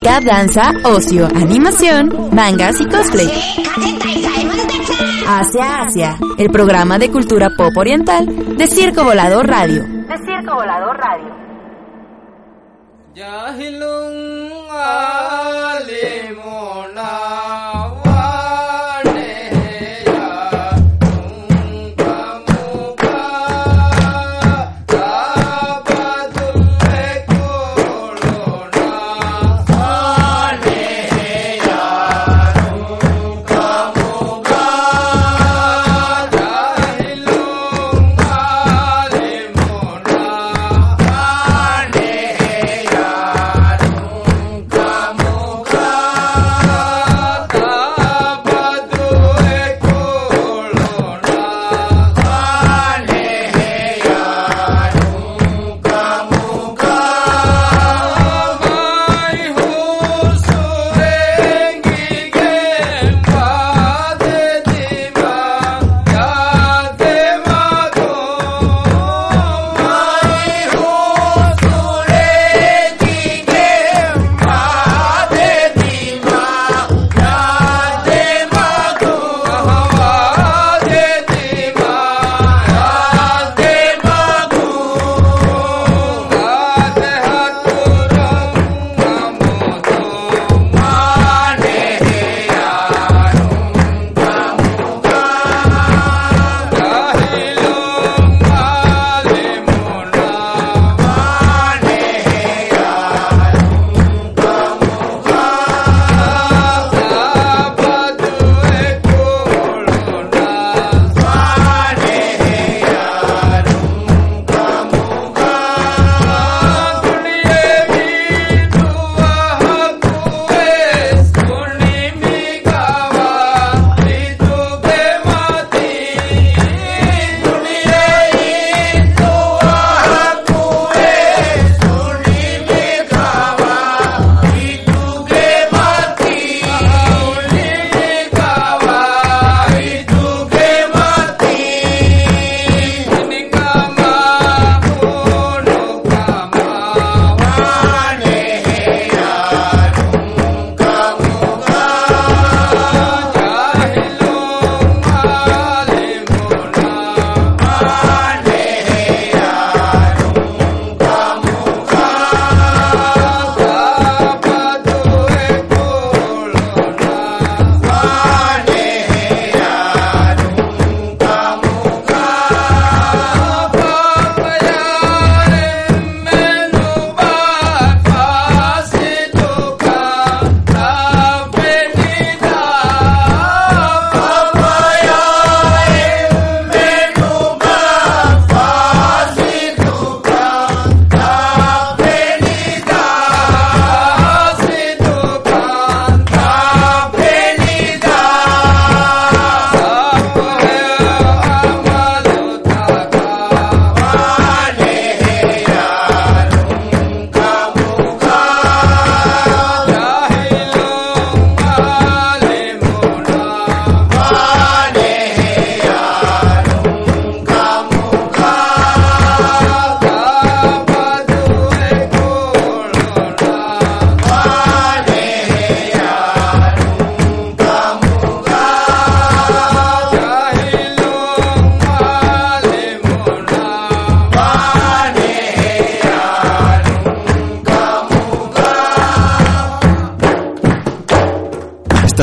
Cap 0.00 0.22
danza, 0.22 0.72
ocio, 0.84 1.26
animación, 1.26 2.28
mangas 2.32 2.80
y 2.80 2.86
cosplay. 2.86 3.28
Asia 5.26 5.82
Asia, 5.82 6.18
el 6.38 6.50
programa 6.50 6.98
de 6.98 7.10
cultura 7.10 7.48
pop 7.56 7.74
oriental 7.76 8.26
de 8.56 8.68
Circo 8.68 9.04
Volador 9.04 9.46
Radio. 9.46 9.82
De 9.84 10.18
Circo 10.18 10.54
Volador 10.54 10.96
Radio. 10.98 11.34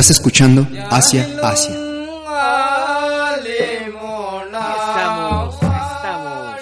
Estás 0.03 0.17
escuchando 0.17 0.67
Asia 0.89 1.25
Asia. 1.41 1.75
Estamos, 4.89 5.55
estamos 5.55 6.55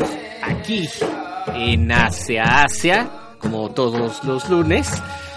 aquí 0.44 0.88
en 1.56 1.92
Asia 1.92 2.62
Asia, 2.62 3.10
como 3.40 3.72
todos 3.72 4.24
los 4.26 4.48
lunes, 4.48 4.88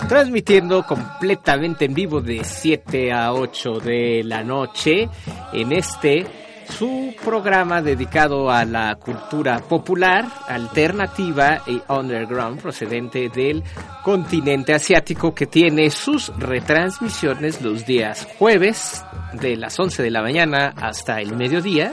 transmitiendo 0.07 0.85
completamente 0.85 1.87
en 1.87 1.95
vivo 1.95 2.21
de 2.21 2.45
7 2.45 3.11
a 3.11 3.33
8 3.33 3.81
de 3.81 4.23
la 4.23 4.45
noche 4.45 5.09
en 5.55 5.73
este 5.73 6.44
su 6.69 7.15
programa 7.25 7.81
dedicado 7.83 8.51
a 8.51 8.65
la 8.65 8.97
cultura 8.97 9.61
popular, 9.61 10.27
alternativa 10.49 11.63
y 11.67 11.81
underground 11.89 12.61
procedente 12.61 13.29
del 13.29 13.63
continente 14.03 14.75
asiático 14.75 15.33
que 15.35 15.47
tiene 15.47 15.91
sus 15.91 16.33
retransmisiones 16.37 17.63
los 17.63 17.87
días 17.87 18.27
jueves 18.39 19.05
de 19.33 19.57
las 19.57 19.79
11 19.79 20.03
de 20.03 20.11
la 20.11 20.23
mañana 20.23 20.75
hasta 20.77 21.21
el 21.21 21.37
mediodía. 21.37 21.93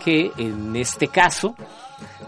que 0.03 0.31
en 0.37 0.75
este 0.75 1.07
caso 1.07 1.55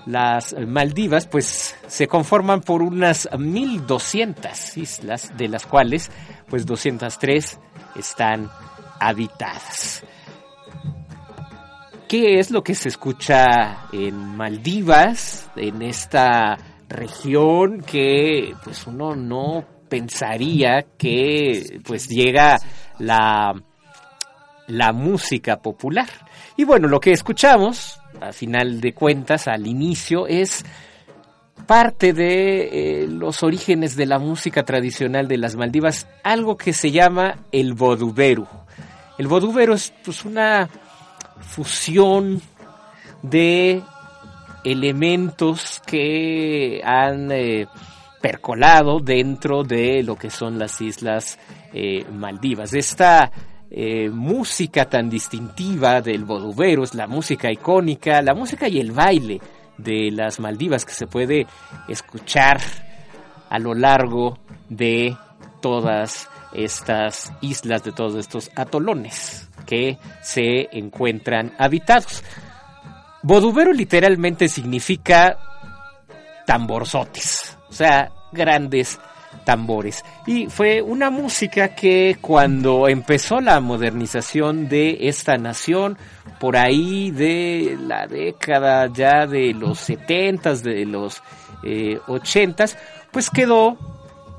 las 0.06 0.56
Maldivas 0.68 1.26
pues 1.28 1.76
se 1.88 2.08
conforman 2.08 2.62
por 2.62 2.82
unas 2.82 3.28
1200 3.38 4.78
islas 4.78 5.36
de 5.36 5.48
las 5.48 5.66
cuales 5.66 6.12
pues 6.48 6.66
203 6.66 7.60
están 7.96 8.50
habitadas. 9.00 10.04
¿Qué 12.08 12.40
es 12.40 12.52
lo 12.52 12.64
que 12.64 12.76
se 12.76 12.90
escucha 12.90 13.88
en 13.92 14.38
Maldivas, 14.38 15.50
en 15.56 15.82
esta 15.82 16.58
región 16.88 17.82
que 17.82 18.54
pues 18.64 18.86
uno 18.86 19.16
no 19.16 19.66
pensaría 19.90 20.86
que 20.98 21.82
pues 21.84 22.08
llega 22.08 22.58
la, 23.00 23.54
la 24.68 24.94
música 24.94 25.58
popular? 25.58 26.10
Y 26.58 26.64
bueno, 26.64 26.88
lo 26.88 27.00
que 27.00 27.12
escuchamos, 27.12 28.00
a 28.22 28.32
final 28.32 28.80
de 28.80 28.94
cuentas, 28.94 29.48
al 29.48 29.66
inicio, 29.66 30.28
es 30.28 30.64
parte 31.66 32.14
de 32.14 33.02
eh, 33.02 33.08
los 33.08 33.44
orígenes 33.44 33.96
de 33.96 34.06
la 34.06 34.20
música 34.20 34.64
tradicional 34.64 35.28
de 35.28 35.38
las 35.38 35.56
Maldivas, 35.56 36.08
algo 36.24 36.56
que 36.56 36.72
se 36.72 36.92
llama 36.92 37.40
el 37.52 37.74
vodubero. 37.74 38.48
El 39.18 39.28
vodubero 39.28 39.74
es 39.74 39.94
pues 40.04 40.26
una 40.26 40.70
fusión 41.40 42.42
de 43.22 43.82
elementos 44.64 45.82
que 45.86 46.82
han 46.84 47.32
eh, 47.32 47.68
percolado 48.22 49.00
dentro 49.00 49.64
de 49.64 50.04
lo 50.04 50.16
que 50.16 50.30
son 50.30 50.58
las 50.58 50.82
islas 50.82 51.38
eh, 51.74 52.06
Maldivas. 52.12 52.74
Esta 52.74 53.32
eh, 53.70 54.10
música 54.10 54.90
tan 54.90 55.10
distintiva 55.10 56.02
del 56.02 56.26
vodubero 56.26 56.84
es 56.84 56.96
la 56.96 57.08
música 57.08 57.52
icónica, 57.52 58.22
la 58.22 58.34
música 58.34 58.68
y 58.68 58.80
el 58.80 58.92
baile 58.92 59.40
de 59.78 60.12
las 60.12 60.40
Maldivas 60.40 60.86
que 60.86 60.94
se 60.94 61.08
puede 61.08 61.46
escuchar 61.88 62.60
a 63.50 63.60
lo 63.60 63.74
largo 63.74 64.40
de 64.70 65.16
todas 65.62 66.30
estas 66.56 67.34
islas, 67.42 67.84
de 67.84 67.92
todos 67.92 68.16
estos 68.16 68.52
atolones 68.56 69.50
que 69.66 69.98
se 70.22 70.70
encuentran 70.72 71.54
habitados. 71.58 72.24
Bodubero 73.24 73.74
literalmente 73.74 74.48
significa 74.48 75.38
tamborzotes, 76.46 77.58
o 77.70 77.74
sea, 77.74 78.12
grandes 78.32 79.00
tambores. 79.44 80.04
Y 80.26 80.48
fue 80.48 80.82
una 80.82 81.10
música 81.10 81.70
que 81.70 82.18
cuando 82.22 82.88
empezó 82.88 83.42
la 83.42 83.60
modernización 83.60 84.70
de 84.70 85.08
esta 85.08 85.38
nación, 85.38 85.98
por 86.40 86.58
ahí 86.58 87.12
de 87.12 87.78
la 87.80 88.08
década 88.08 88.88
ya 88.94 89.26
de 89.26 89.54
los 89.54 89.80
setentas, 89.80 90.64
de 90.64 90.86
los 90.86 91.22
eh, 91.64 92.00
ochentas, 92.08 92.78
pues 93.12 93.30
quedó 93.30 93.95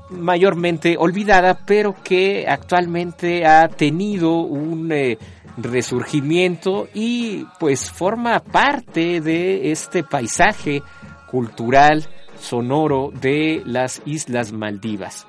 mayormente 0.09 0.95
olvidada, 0.97 1.59
pero 1.65 1.95
que 2.03 2.45
actualmente 2.47 3.45
ha 3.45 3.67
tenido 3.67 4.39
un 4.39 4.91
eh, 4.91 5.17
resurgimiento 5.57 6.87
y 6.93 7.45
pues 7.59 7.91
forma 7.91 8.39
parte 8.39 9.21
de 9.21 9.71
este 9.71 10.03
paisaje 10.03 10.81
cultural 11.29 12.07
sonoro 12.39 13.11
de 13.11 13.63
las 13.65 14.01
Islas 14.05 14.51
Maldivas. 14.51 15.25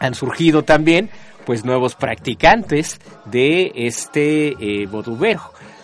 han 0.00 0.14
surgido 0.14 0.64
también 0.64 1.08
pues 1.46 1.64
nuevos 1.64 1.94
practicantes 1.94 2.98
de 3.26 3.72
este 3.74 4.54
eh, 4.58 4.88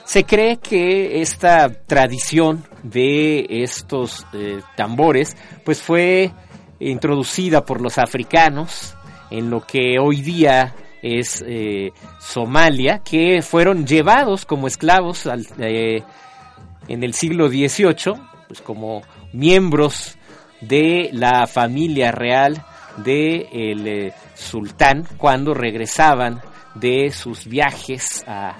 Se 0.05 0.25
cree 0.25 0.57
que 0.57 1.21
esta 1.21 1.69
tradición 1.69 2.65
de 2.83 3.47
estos 3.63 4.27
eh, 4.33 4.61
tambores 4.77 5.37
pues 5.65 5.81
fue 5.81 6.33
introducida 6.81 7.65
por 7.65 7.81
los 7.81 7.99
africanos 7.99 8.97
en 9.31 9.51
lo 9.51 9.61
que 9.61 9.99
hoy 10.01 10.23
día 10.23 10.75
es 11.03 11.43
eh, 11.47 11.93
Somalia, 12.19 12.99
que 12.99 13.43
fueron 13.43 13.87
llevados 13.87 14.45
como 14.45 14.67
esclavos 14.67 15.29
eh, 15.59 16.03
en 16.89 17.05
el 17.05 17.15
siglo 17.15 17.49
XVIII, 17.49 18.15
pues 18.49 18.61
como 18.61 19.03
miembros 19.33 20.17
de 20.61 21.11
la 21.13 21.47
familia 21.47 22.13
real 22.13 22.65
del 22.97 23.85
de 23.85 24.07
eh, 24.07 24.13
sultán 24.35 25.07
cuando 25.17 25.55
regresaban 25.55 26.41
de 26.75 27.11
sus 27.13 27.47
viajes 27.47 28.25
a 28.27 28.57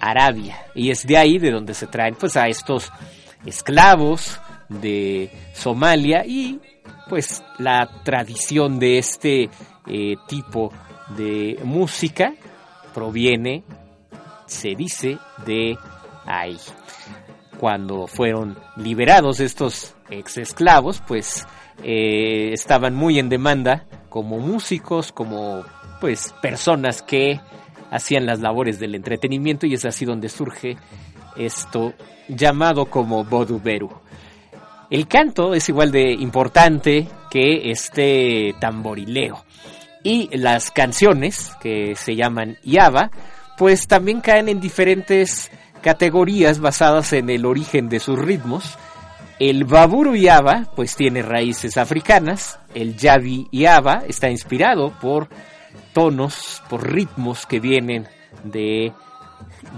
Arabia. 0.00 0.66
Y 0.74 0.90
es 0.90 1.06
de 1.06 1.16
ahí 1.16 1.38
de 1.38 1.50
donde 1.50 1.74
se 1.74 1.86
traen 1.86 2.14
pues 2.14 2.36
a 2.36 2.46
estos 2.48 2.92
esclavos 3.46 4.38
de 4.68 5.30
Somalia 5.54 6.24
y 6.26 6.60
pues 7.08 7.42
la 7.58 7.88
tradición 8.04 8.78
de 8.78 8.98
este 8.98 9.50
eh, 9.86 10.16
tipo 10.26 10.72
de 11.16 11.58
música 11.64 12.34
proviene, 12.94 13.64
se 14.46 14.74
dice, 14.74 15.18
de 15.46 15.76
ahí. 16.26 16.58
Cuando 17.58 18.06
fueron 18.06 18.56
liberados 18.76 19.40
estos 19.40 19.94
ex 20.10 20.38
esclavos, 20.38 21.02
pues 21.06 21.46
eh, 21.82 22.50
estaban 22.52 22.94
muy 22.94 23.18
en 23.18 23.28
demanda 23.28 23.86
como 24.08 24.38
músicos, 24.38 25.12
como 25.12 25.64
pues 26.00 26.34
personas 26.40 27.02
que 27.02 27.40
hacían 27.90 28.26
las 28.26 28.40
labores 28.40 28.78
del 28.78 28.94
entretenimiento 28.94 29.66
y 29.66 29.74
es 29.74 29.84
así 29.84 30.04
donde 30.04 30.28
surge 30.28 30.76
esto 31.36 31.94
llamado 32.28 32.86
como 32.86 33.24
Boduberu. 33.24 33.90
El 34.90 35.06
canto 35.06 35.54
es 35.54 35.68
igual 35.68 35.92
de 35.92 36.12
importante 36.12 37.08
que 37.30 37.70
este 37.70 38.54
tamborileo. 38.58 39.44
Y 40.02 40.34
las 40.36 40.70
canciones, 40.70 41.52
que 41.60 41.94
se 41.94 42.16
llaman 42.16 42.56
Yava, 42.64 43.10
pues 43.58 43.86
también 43.86 44.20
caen 44.20 44.48
en 44.48 44.60
diferentes 44.60 45.50
categorías 45.82 46.60
basadas 46.60 47.12
en 47.12 47.28
el 47.28 47.44
origen 47.44 47.90
de 47.90 48.00
sus 48.00 48.18
ritmos. 48.18 48.78
El 49.38 49.64
Baburu 49.64 50.16
Yava, 50.16 50.66
pues 50.74 50.96
tiene 50.96 51.22
raíces 51.22 51.76
africanas. 51.76 52.58
El 52.74 52.96
Yavi 52.96 53.48
Yava 53.52 54.04
está 54.08 54.30
inspirado 54.30 54.92
por 55.00 55.28
tonos, 55.92 56.62
por 56.70 56.90
ritmos 56.90 57.44
que 57.44 57.60
vienen 57.60 58.08
de, 58.42 58.92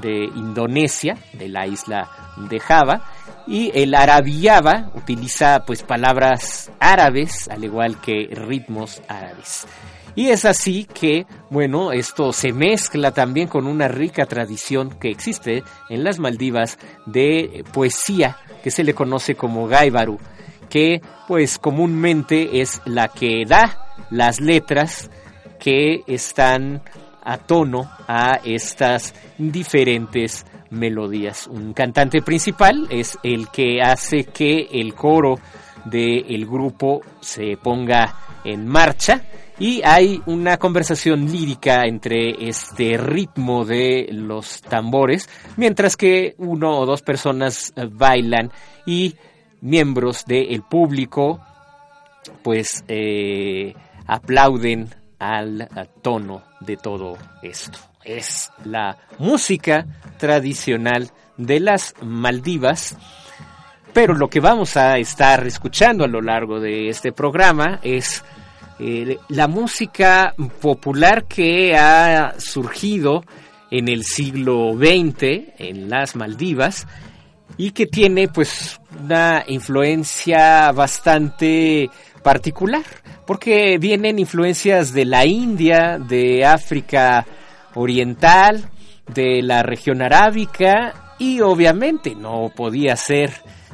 de 0.01 0.25
Indonesia, 0.37 1.17
de 1.33 1.49
la 1.49 1.67
isla 1.67 2.09
de 2.49 2.61
Java 2.61 3.10
y 3.51 3.73
el 3.75 3.97
arabillaba 3.97 4.93
utiliza 4.95 5.65
pues 5.67 5.83
palabras 5.83 6.71
árabes 6.79 7.49
al 7.49 7.65
igual 7.65 8.01
que 8.01 8.29
ritmos 8.31 9.03
árabes. 9.09 9.67
Y 10.15 10.29
es 10.29 10.45
así 10.45 10.85
que, 10.85 11.27
bueno, 11.51 11.91
esto 11.91 12.33
se 12.33 12.53
mezcla 12.53 13.11
también 13.11 13.49
con 13.49 13.67
una 13.67 13.89
rica 13.89 14.27
tradición 14.27 14.91
que 15.01 15.11
existe 15.11 15.65
en 15.89 16.05
las 16.05 16.21
Maldivas 16.21 16.79
de 17.07 17.65
poesía 17.73 18.37
que 18.63 18.71
se 18.71 18.85
le 18.85 18.95
conoce 18.95 19.35
como 19.35 19.67
Gaibaru, 19.67 20.21
que 20.69 21.01
pues 21.27 21.59
comúnmente 21.59 22.61
es 22.61 22.81
la 22.85 23.09
que 23.09 23.45
da 23.49 23.97
las 24.11 24.41
letras 24.41 25.11
que 25.59 26.05
están 26.07 26.83
a 27.25 27.39
tono 27.39 27.91
a 28.07 28.39
estas 28.45 29.13
diferentes 29.39 30.47
melodías. 30.71 31.47
Un 31.47 31.73
cantante 31.73 32.23
principal 32.23 32.87
es 32.91 33.19
el 33.23 33.49
que 33.49 33.81
hace 33.83 34.25
que 34.25 34.69
el 34.73 34.95
coro 34.95 35.39
del 35.85 36.47
grupo 36.47 37.01
se 37.21 37.57
ponga 37.57 38.15
en 38.45 38.67
marcha 38.67 39.23
y 39.59 39.83
hay 39.85 40.23
una 40.27 40.57
conversación 40.57 41.31
lírica 41.31 41.85
entre 41.85 42.49
este 42.49 42.97
ritmo 42.97 43.65
de 43.65 44.09
los 44.11 44.63
tambores, 44.63 45.29
mientras 45.57 45.97
que 45.97 46.35
uno 46.39 46.79
o 46.79 46.87
dos 46.87 47.03
personas 47.03 47.73
bailan 47.93 48.51
y 48.87 49.15
miembros 49.61 50.25
del 50.25 50.63
público 50.63 51.41
pues 52.43 52.85
eh, 52.89 53.75
aplauden 54.07 54.89
al 55.19 55.69
tono 56.03 56.43
de 56.61 56.77
todo 56.79 57.17
esto 57.43 57.90
es 58.05 58.51
la 58.65 58.97
música 59.19 59.87
tradicional 60.19 61.11
de 61.37 61.61
las 61.61 61.95
Maldivas. 62.03 62.97
Pero 63.93 64.15
lo 64.15 64.29
que 64.29 64.41
vamos 64.41 64.77
a 64.77 64.99
estar 64.99 65.47
escuchando 65.47 66.05
a 66.05 66.09
lo 66.09 66.21
largo 66.21 66.61
de 66.61 66.89
este 66.89 67.13
programa 67.13 67.81
es 67.83 68.23
eh, 68.79 69.19
la 69.29 69.49
música 69.49 70.35
popular 70.61 71.25
que 71.25 71.77
ha 71.77 72.35
surgido 72.39 73.25
en 73.71 73.89
el 73.89 74.05
siglo 74.05 74.73
XX 74.75 75.55
en 75.59 75.91
las 75.91 76.17
Maldivas 76.17 76.87
y 77.57 77.73
que 77.73 77.87
tiene 77.87 78.29
pues 78.29 78.81
una 78.99 79.45
influencia 79.49 80.73
bastante 80.73 81.91
particular 82.23 82.85
porque 83.27 83.79
vienen 83.79 84.19
influencias 84.19 84.93
de 84.93 85.05
la 85.05 85.25
India, 85.25 85.99
de 85.99 86.45
África 86.45 87.27
oriental, 87.75 88.71
de 89.07 89.43
la 89.43 89.63
región 89.63 90.03
arábica 90.03 91.15
y 91.19 91.41
obviamente 91.41 92.15
no 92.15 92.51
podía 92.55 92.97
ser 92.97 93.33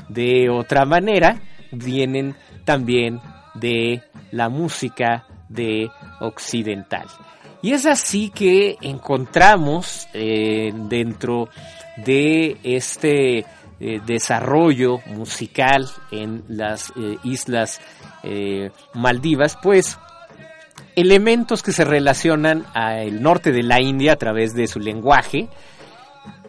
de 0.09 0.49
otra 0.51 0.85
manera, 0.85 1.41
vienen 1.73 2.35
también 2.65 3.21
de 3.55 4.03
la 4.31 4.49
música 4.49 5.25
de 5.49 5.91
occidental. 6.21 7.07
Y 7.63 7.73
es 7.73 7.87
así 7.87 8.31
que 8.31 8.77
encontramos 8.81 10.09
eh, 10.13 10.73
dentro 10.75 11.49
de 11.97 12.59
este 12.63 13.39
eh, 13.39 13.45
desarrollo 14.07 14.99
musical 15.07 15.89
en 16.11 16.45
las 16.49 16.93
eh, 16.97 17.17
islas 17.25 17.81
Maldivas, 18.93 19.57
pues 19.63 19.97
elementos 20.95 21.63
que 21.63 21.73
se 21.73 21.85
relacionan 21.85 22.65
al 22.75 23.23
norte 23.23 23.53
de 23.53 23.63
la 23.63 23.81
India 23.81 24.13
a 24.13 24.17
través 24.17 24.55
de 24.55 24.67
su 24.67 24.81
lenguaje. 24.81 25.49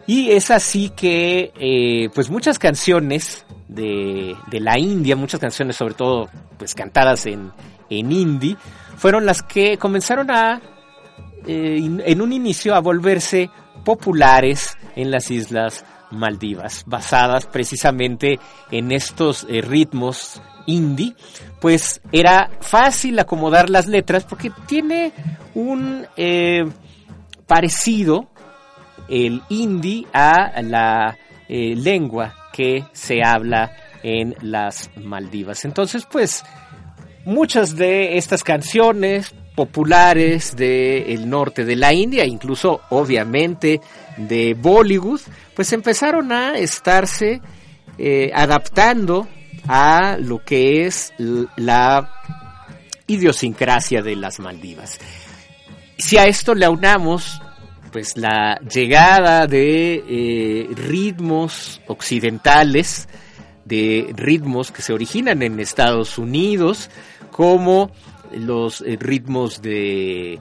Y 0.06 0.30
es 0.30 0.50
así 0.50 0.90
que, 0.90 1.52
eh, 1.60 2.08
pues 2.14 2.30
muchas 2.30 2.58
canciones 2.58 3.44
de, 3.68 4.36
la 4.52 4.78
India, 4.78 5.16
muchas 5.16 5.40
canciones 5.40 5.76
sobre 5.76 5.94
todo, 5.94 6.28
pues 6.56 6.74
cantadas 6.74 7.26
en, 7.26 7.52
en 7.90 8.10
hindi, 8.10 8.56
fueron 8.96 9.26
las 9.26 9.42
que 9.42 9.76
comenzaron 9.76 10.30
a, 10.30 10.62
eh, 11.46 11.78
en 12.06 12.22
un 12.22 12.32
inicio, 12.32 12.74
a 12.74 12.80
volverse 12.80 13.50
populares 13.84 14.76
en 14.96 15.10
las 15.10 15.30
islas 15.30 15.84
Maldivas, 16.10 16.84
basadas 16.86 17.46
precisamente 17.46 18.38
en 18.70 18.92
estos 18.92 19.46
eh, 19.48 19.60
ritmos 19.60 20.40
indie, 20.68 21.16
pues 21.60 22.00
era 22.12 22.50
fácil 22.60 23.18
acomodar 23.18 23.70
las 23.70 23.86
letras 23.86 24.24
porque 24.24 24.52
tiene 24.66 25.12
un 25.54 26.06
eh, 26.16 26.64
parecido 27.46 28.28
el 29.08 29.42
hindi 29.48 30.06
a 30.12 30.60
la 30.62 31.16
eh, 31.48 31.74
lengua 31.74 32.34
que 32.52 32.84
se 32.92 33.22
habla 33.24 33.72
en 34.02 34.36
las 34.42 34.90
Maldivas. 34.96 35.64
Entonces, 35.64 36.06
pues, 36.10 36.44
muchas 37.24 37.74
de 37.74 38.18
estas 38.18 38.44
canciones 38.44 39.34
populares 39.56 40.54
del 40.54 41.28
norte 41.28 41.64
de 41.64 41.74
la 41.74 41.92
India, 41.92 42.24
incluso 42.24 42.80
obviamente 42.90 43.80
de 44.16 44.54
Bollywood, 44.54 45.20
pues 45.54 45.72
empezaron 45.72 46.30
a 46.30 46.56
estarse 46.58 47.40
eh, 47.98 48.30
adaptando 48.32 49.26
a 49.66 50.16
lo 50.18 50.44
que 50.44 50.86
es 50.86 51.12
la 51.56 52.10
idiosincrasia 53.06 54.02
de 54.02 54.16
las 54.16 54.38
Maldivas. 54.38 54.98
Si 55.96 56.16
a 56.16 56.26
esto 56.26 56.54
le 56.54 56.66
aunamos 56.66 57.40
pues 57.90 58.16
la 58.16 58.60
llegada 58.60 59.46
de 59.46 60.04
eh, 60.06 60.68
ritmos 60.74 61.80
occidentales, 61.86 63.08
de 63.64 64.12
ritmos 64.14 64.70
que 64.70 64.82
se 64.82 64.92
originan 64.92 65.42
en 65.42 65.58
Estados 65.58 66.18
Unidos, 66.18 66.90
como 67.30 67.90
los 68.32 68.82
eh, 68.82 68.96
ritmos 69.00 69.60
de 69.62 70.38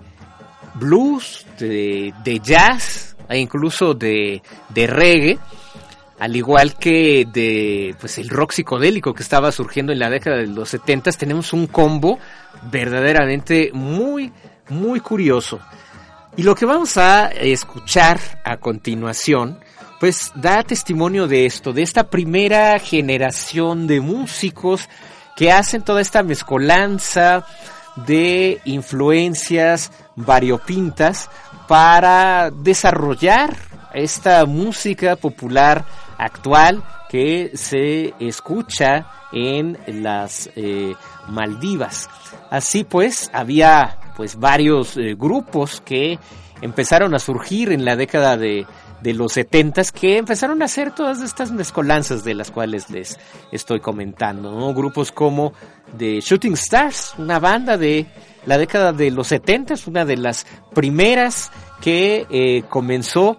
blues, 0.75 1.45
de, 1.57 2.41
jazz 2.43 3.15
e 3.29 3.39
incluso 3.39 3.93
de, 3.93 4.41
de 4.69 4.87
reggae, 4.87 5.39
al 6.19 6.35
igual 6.35 6.75
que 6.75 7.27
de 7.31 7.95
pues 7.99 8.17
el 8.17 8.29
rock 8.29 8.53
psicodélico 8.53 9.13
que 9.13 9.23
estaba 9.23 9.51
surgiendo 9.51 9.91
en 9.91 9.99
la 9.99 10.09
década 10.09 10.37
de 10.37 10.47
los 10.47 10.69
70, 10.69 11.11
tenemos 11.11 11.53
un 11.53 11.67
combo 11.67 12.19
verdaderamente 12.71 13.71
muy, 13.73 14.31
muy 14.69 14.99
curioso. 14.99 15.59
Y 16.35 16.43
lo 16.43 16.55
que 16.55 16.65
vamos 16.65 16.97
a 16.97 17.27
escuchar 17.27 18.19
a 18.43 18.57
continuación, 18.57 19.59
pues 19.99 20.31
da 20.35 20.63
testimonio 20.63 21.27
de 21.27 21.45
esto, 21.45 21.73
de 21.73 21.81
esta 21.81 22.09
primera 22.09 22.77
generación 22.79 23.87
de 23.87 24.01
músicos 24.01 24.89
que 25.35 25.51
hacen 25.51 25.83
toda 25.83 26.01
esta 26.01 26.23
mezcolanza 26.23 27.45
de 28.07 28.59
influencias 28.65 29.91
variopintas 30.15 31.29
para 31.67 32.51
desarrollar 32.51 33.55
esta 33.97 34.45
música 34.45 35.15
popular 35.15 35.85
actual 36.17 36.83
que 37.09 37.51
se 37.55 38.13
escucha 38.19 39.07
en 39.31 39.77
las 39.87 40.49
eh, 40.55 40.93
Maldivas. 41.27 42.09
Así 42.49 42.83
pues, 42.83 43.29
había 43.33 43.97
pues 44.15 44.37
varios 44.37 44.97
eh, 44.97 45.15
grupos 45.17 45.81
que 45.81 46.19
empezaron 46.61 47.13
a 47.13 47.19
surgir 47.19 47.71
en 47.71 47.85
la 47.85 47.95
década 47.95 48.37
de, 48.37 48.65
de 49.01 49.13
los 49.13 49.33
setentas 49.33 49.91
que 49.91 50.17
empezaron 50.17 50.61
a 50.61 50.65
hacer 50.65 50.91
todas 50.91 51.21
estas 51.21 51.51
mezcolanzas 51.51 52.23
de 52.23 52.33
las 52.33 52.51
cuales 52.51 52.89
les 52.89 53.19
estoy 53.51 53.79
comentando. 53.79 54.73
Grupos 54.73 55.11
como 55.11 55.53
The 55.97 56.19
Shooting 56.21 56.53
Stars, 56.53 57.13
una 57.17 57.39
banda 57.39 57.77
de 57.77 58.07
la 58.45 58.57
década 58.57 58.93
de 58.93 59.11
los 59.11 59.27
setentas, 59.27 59.87
una 59.87 60.05
de 60.05 60.17
las 60.17 60.47
primeras 60.73 61.51
que 61.81 62.25
eh, 62.29 62.63
comenzó 62.69 63.37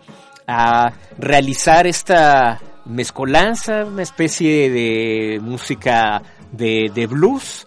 a 0.48 0.92
realizar 1.18 1.86
esta 1.86 2.58
mezcolanza, 2.86 3.84
una 3.84 4.02
especie 4.02 4.70
de 4.70 5.40
música 5.40 6.22
de, 6.50 6.90
de 6.92 7.06
blues. 7.06 7.66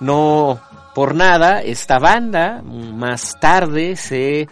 No 0.00 0.60
por 0.94 1.14
nada, 1.14 1.62
esta 1.62 1.98
banda 1.98 2.62
más 2.62 3.38
tarde 3.40 3.96
se 3.96 4.48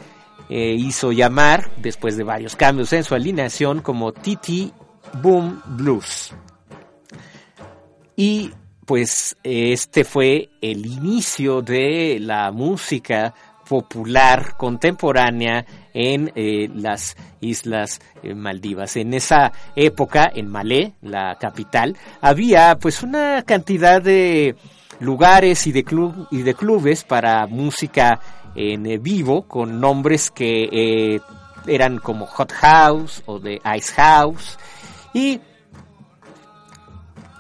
eh, 0.49 0.77
hizo 0.79 1.13
llamar, 1.13 1.71
después 1.77 2.17
de 2.17 2.25
varios 2.25 2.57
cambios 2.57 2.93
en 2.93 3.05
su 3.05 3.15
alineación, 3.15 3.83
como 3.83 4.13
TT 4.13 4.73
Boom 5.21 5.61
Blues. 5.67 6.33
Y 8.17 8.53
pues 8.87 9.37
este 9.43 10.05
fue 10.05 10.49
el 10.63 10.87
inicio 10.87 11.61
de 11.61 12.19
la 12.21 12.53
música 12.53 13.35
popular 13.69 14.57
contemporánea 14.57 15.67
en 15.97 16.31
eh, 16.35 16.69
las 16.75 17.17
Islas 17.41 18.01
eh, 18.23 18.35
Maldivas. 18.35 18.97
En 18.97 19.15
esa 19.15 19.51
época, 19.75 20.31
en 20.33 20.47
Malé, 20.47 20.93
la 21.01 21.37
capital, 21.41 21.97
había 22.21 22.77
pues 22.79 23.03
una 23.03 23.43
cantidad 23.43 24.03
de 24.03 24.57
lugares 25.01 25.67
y 25.67 25.73
de, 25.73 25.85
club, 25.85 26.29
y 26.31 26.43
de 26.43 26.53
clubes 26.53 27.03
para 27.03 27.47
música 27.47 28.21
en 28.55 28.85
eh, 28.85 28.99
vivo 28.99 29.49
con 29.49 29.81
nombres 29.81 30.31
que 30.31 31.19
eran 31.67 31.99
como 31.99 32.27
Hot 32.27 32.53
House 32.53 33.23
o 33.25 33.39
de 33.39 33.61
Ice 33.77 33.95
House 33.95 34.59
y 35.15 35.41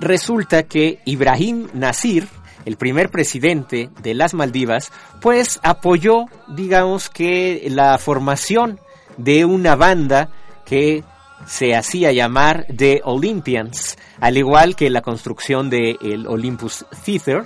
resulta 0.00 0.62
que 0.62 1.00
Ibrahim 1.04 1.68
Nasir 1.74 2.26
el 2.66 2.76
primer 2.76 3.10
presidente 3.10 3.88
de 4.02 4.12
las 4.12 4.34
Maldivas, 4.34 4.92
pues 5.22 5.60
apoyó, 5.62 6.26
digamos 6.48 7.08
que, 7.08 7.66
la 7.70 7.96
formación 7.96 8.80
de 9.16 9.44
una 9.44 9.76
banda 9.76 10.30
que 10.66 11.04
se 11.46 11.76
hacía 11.76 12.12
llamar 12.12 12.66
The 12.76 13.02
Olympians, 13.04 13.96
al 14.20 14.36
igual 14.36 14.74
que 14.74 14.90
la 14.90 15.00
construcción 15.00 15.70
del 15.70 15.96
el 16.02 16.26
Olympus 16.26 16.84
Theater, 17.04 17.44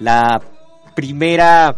la 0.00 0.40
primera, 0.94 1.76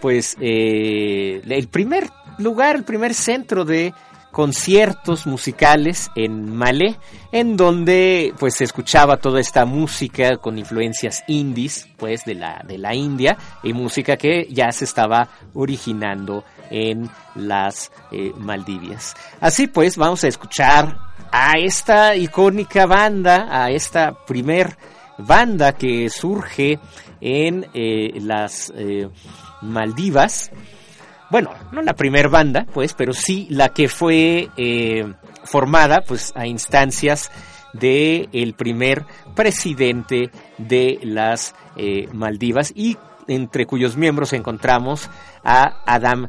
pues, 0.00 0.36
eh, 0.40 1.42
el 1.46 1.68
primer 1.68 2.08
lugar, 2.38 2.74
el 2.74 2.84
primer 2.84 3.12
centro 3.12 3.66
de 3.66 3.92
conciertos 4.30 5.26
musicales 5.26 6.10
en 6.14 6.54
Malé, 6.54 6.96
en 7.32 7.56
donde 7.56 8.32
pues 8.38 8.54
se 8.54 8.64
escuchaba 8.64 9.16
toda 9.16 9.40
esta 9.40 9.64
música 9.64 10.36
con 10.36 10.58
influencias 10.58 11.24
indies, 11.26 11.88
pues 11.96 12.24
de 12.24 12.34
la, 12.34 12.62
de 12.66 12.78
la 12.78 12.94
India, 12.94 13.36
y 13.62 13.72
música 13.72 14.16
que 14.16 14.46
ya 14.50 14.70
se 14.72 14.84
estaba 14.84 15.28
originando 15.54 16.44
en 16.70 17.10
las 17.34 17.90
eh, 18.12 18.32
Maldivias. 18.36 19.14
Así 19.40 19.66
pues, 19.66 19.96
vamos 19.96 20.22
a 20.24 20.28
escuchar 20.28 20.96
a 21.32 21.58
esta 21.58 22.14
icónica 22.16 22.86
banda, 22.86 23.48
a 23.50 23.70
esta 23.70 24.24
primer 24.24 24.76
banda 25.18 25.72
que 25.72 26.08
surge 26.08 26.78
en 27.20 27.66
eh, 27.74 28.18
las 28.20 28.72
eh, 28.76 29.08
Maldivas, 29.62 30.50
bueno, 31.30 31.50
no 31.72 31.82
la 31.82 31.94
primer 31.94 32.28
banda, 32.28 32.66
pues, 32.72 32.94
pero 32.94 33.12
sí 33.12 33.46
la 33.50 33.70
que 33.70 33.88
fue 33.88 34.48
eh, 34.56 35.12
formada, 35.44 36.02
pues, 36.06 36.32
a 36.34 36.46
instancias 36.46 37.30
de 37.72 38.28
el 38.32 38.54
primer 38.54 39.04
presidente 39.34 40.30
de 40.58 40.98
las 41.02 41.54
eh, 41.76 42.08
Maldivas 42.12 42.72
y 42.74 42.96
entre 43.28 43.64
cuyos 43.66 43.96
miembros 43.96 44.32
encontramos 44.32 45.08
a 45.44 45.82
Adam 45.86 46.26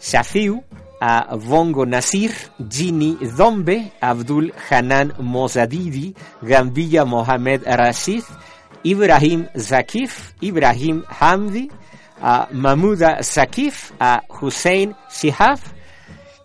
Shafiu, 0.00 0.62
a 1.00 1.34
Bongo 1.34 1.84
Nasir, 1.84 2.32
Gini 2.70 3.18
Dombe, 3.36 3.92
Abdul 4.00 4.54
Hanan 4.70 5.12
Mozadidi, 5.18 6.14
Gambilla 6.40 7.04
Mohamed 7.04 7.62
Rashid, 7.66 8.22
Ibrahim 8.84 9.48
Zakif, 9.56 10.34
Ibrahim 10.40 11.02
Hamdi, 11.08 11.70
a 12.20 12.48
Mahmuda 12.50 13.22
Sakif, 13.22 13.92
a 13.98 14.22
Hussein 14.40 14.94
Shihab, 15.10 15.58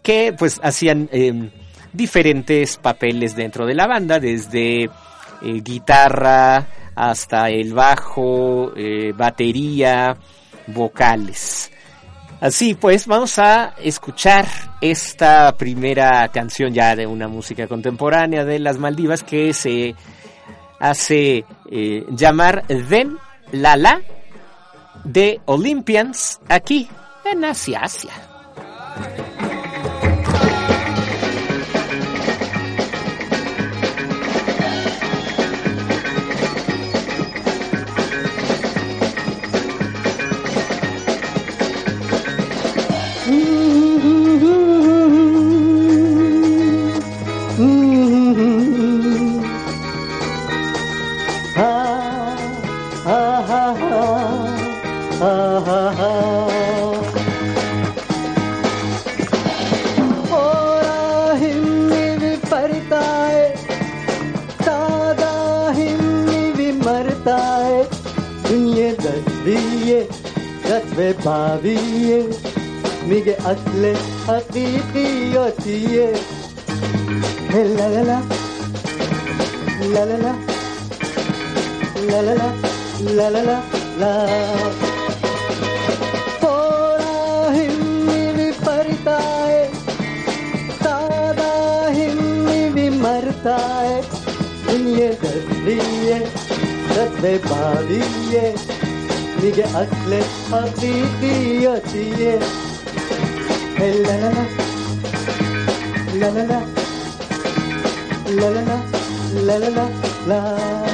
que 0.04 0.34
pues 0.38 0.60
hacían 0.64 1.10
em, 1.12 1.50
diferentes 1.94 2.78
papeles 2.78 3.36
dentro 3.36 3.66
de 3.66 3.76
la 3.76 3.88
banda, 3.88 4.20
desde 4.20 4.84
eh, 4.84 4.90
guitarra 5.42 6.68
hasta 6.96 7.50
el 7.50 7.74
bajo, 7.74 8.74
eh, 8.76 9.14
batería, 9.16 10.16
vocales. 10.68 11.72
Así 12.40 12.74
pues, 12.74 13.06
vamos 13.06 13.38
a 13.38 13.76
escuchar 13.84 14.48
esta 14.82 15.56
primera 15.58 16.28
canción 16.30 16.74
ya 16.74 16.96
de 16.96 17.06
una 17.06 17.28
música 17.28 17.68
contemporánea 17.68 18.44
de 18.46 18.58
las 18.58 18.80
Maldivas 18.80 19.24
que 19.24 19.54
se 19.54 19.94
hace 20.80 21.46
eh, 21.70 22.06
llamar 22.10 22.66
Den 22.68 23.18
Lala 23.52 24.02
de 25.04 25.42
Olympians 25.46 26.40
aquí 26.50 26.88
en 27.26 27.46
Asia 27.46 27.82
Asia. 27.84 28.12
Baviye 71.26 72.20
mige 73.08 73.36
asle 73.52 73.92
haqiqiyotiye 74.28 76.08
la 77.78 77.88
la 77.94 78.02
la 78.10 78.18
la 79.94 80.04
la 80.06 80.06
la 80.06 80.18
la 80.24 80.32
la 82.10 82.22
la 82.22 82.38
la 83.18 83.30
la 83.34 83.42
la 83.50 83.58
la 84.02 84.14
Tora 86.42 87.52
himmi 87.58 88.22
vi 88.38 88.50
partaye 88.66 89.64
Tada 90.84 91.52
himmi 91.98 92.60
vi 92.76 92.90
martaye 92.90 94.02
Dunye 99.42 99.64
dasliye 99.64 99.64
Dasve 99.64 99.64
baviye 99.64 99.64
Mige 99.64 99.64
asle 99.64 100.20
haqiqiyotiye 100.52 102.34
La 103.80 103.88
la 104.08 104.30
la 106.40 106.62
La 108.34 108.50
la 108.50 108.62
la 108.62 108.78
La 109.48 109.58
la 109.58 109.70
la 109.70 109.86
la 110.28 110.91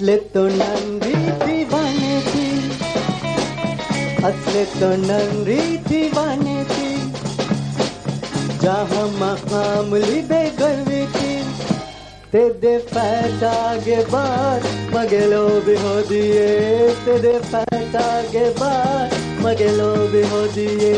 असले 0.00 0.16
तो 0.16 0.42
नंदी 0.48 1.14
दीवाने 1.40 2.20
थी। 2.26 2.44
असले 4.24 4.64
तो 4.64 4.88
नंदी 4.96 5.60
दीवाने 5.88 6.64
थी। 6.64 6.88
जहाँ 8.62 9.04
मकामली 9.20 10.20
बेगरवी 10.22 11.02
थी। 11.06 11.34
ते 12.32 12.48
दे 12.62 12.76
पैसा 12.78 13.52
के 13.76 13.96
बाद 14.04 14.64
मगेलो 14.96 15.46
भी 15.60 15.76
हो 15.76 15.94
दिए 16.08 16.48
ते 17.04 17.18
दे 17.18 17.38
पैसा 17.52 18.06
के 18.22 18.48
बाद 18.60 19.14
मगेलो 19.44 19.94
भी 20.12 20.22
हो 20.28 20.46
दिए 20.46 20.94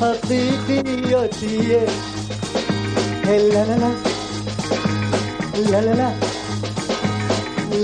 Hakiki 0.00 1.10
yotiye 1.10 1.82
Hey 3.24 3.50
la. 3.52 3.64
La 3.64 3.74
la 3.76 3.76
La. 3.80 3.90
La 5.70 5.80
la 5.80 5.94
La. 5.94 6.08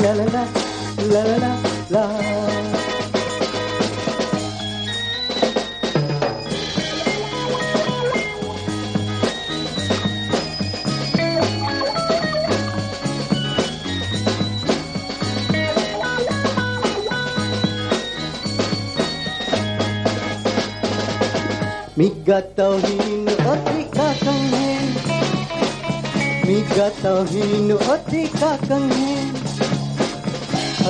La 0.02 0.14
la 0.14 0.24
La. 0.24 0.44
La 1.12 1.22
la 1.24 1.36
la 1.90 2.53
ሚጋታውሂኑ 21.98 23.26
ኦትሪካከምሄ 23.52 24.64
ሚጋታውሂኑ 26.48 27.70
ኦትሪካከምሄ 27.96 29.02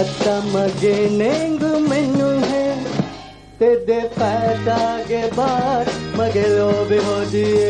अत्ता 0.01 0.33
मगे 0.53 0.95
नेंग 1.19 1.61
मेनू 1.90 2.29
है। 2.51 2.62
तेरे 3.59 3.99
पैदा 4.14 4.79
के 5.11 5.21
बार 5.37 5.90
मगे 6.17 6.47
लो 6.55 6.71
भी 6.88 6.99
हो 7.05 7.19
दिए 7.33 7.69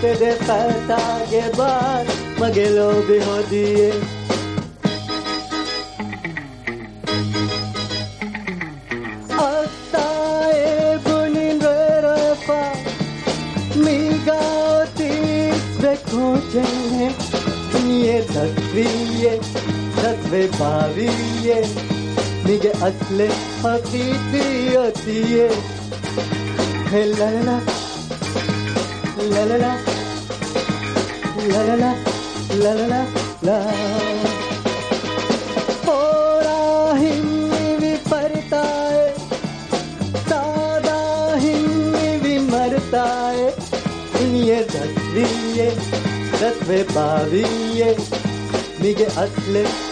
तेरे 0.00 0.32
पैदा 0.48 0.98
के 1.32 1.42
बार 1.58 2.10
मगे 2.40 2.66
लो 2.76 2.88
भी 3.08 3.18
हो 3.26 3.36
दिए 3.52 3.86
dasve 20.60 20.60
baviye 20.60 21.58
Nige 22.44 22.70
asle 22.86 23.28
hakiki 23.62 24.44
yotiye 24.74 25.48
Hey 26.90 27.06
la 27.18 27.30
la 27.30 27.42
la 27.48 27.56
La 29.32 29.44
la 29.46 29.56
la 29.56 29.72
La 33.42 33.56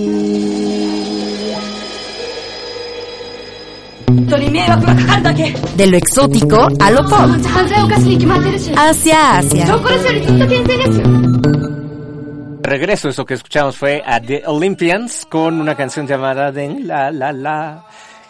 De 5.76 5.88
lo 5.88 5.98
exótico 5.98 6.68
a 6.80 6.92
lo 6.92 7.04
pop. 7.08 7.30
Hacia 8.76 9.38
Asia. 9.38 9.78
Regreso, 12.62 13.10
eso 13.10 13.26
que 13.26 13.36
escuchamos 13.36 13.78
fue 13.78 14.02
a 14.06 14.20
The 14.20 14.44
Olympians 14.46 15.26
con 15.30 15.62
una 15.62 15.76
canción 15.76 16.08
llamada 16.08 16.52
Den 16.52 16.88
La 16.88 17.12
La 17.12 17.32
La 17.32 17.86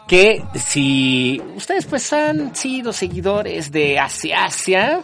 que 0.09 0.43
si 0.55 1.39
ustedes 1.55 1.85
pues 1.85 2.11
han 2.13 2.55
sido 2.55 2.91
seguidores 2.91 3.71
de 3.71 3.99
Asia 3.99 4.45
Asia 4.45 5.03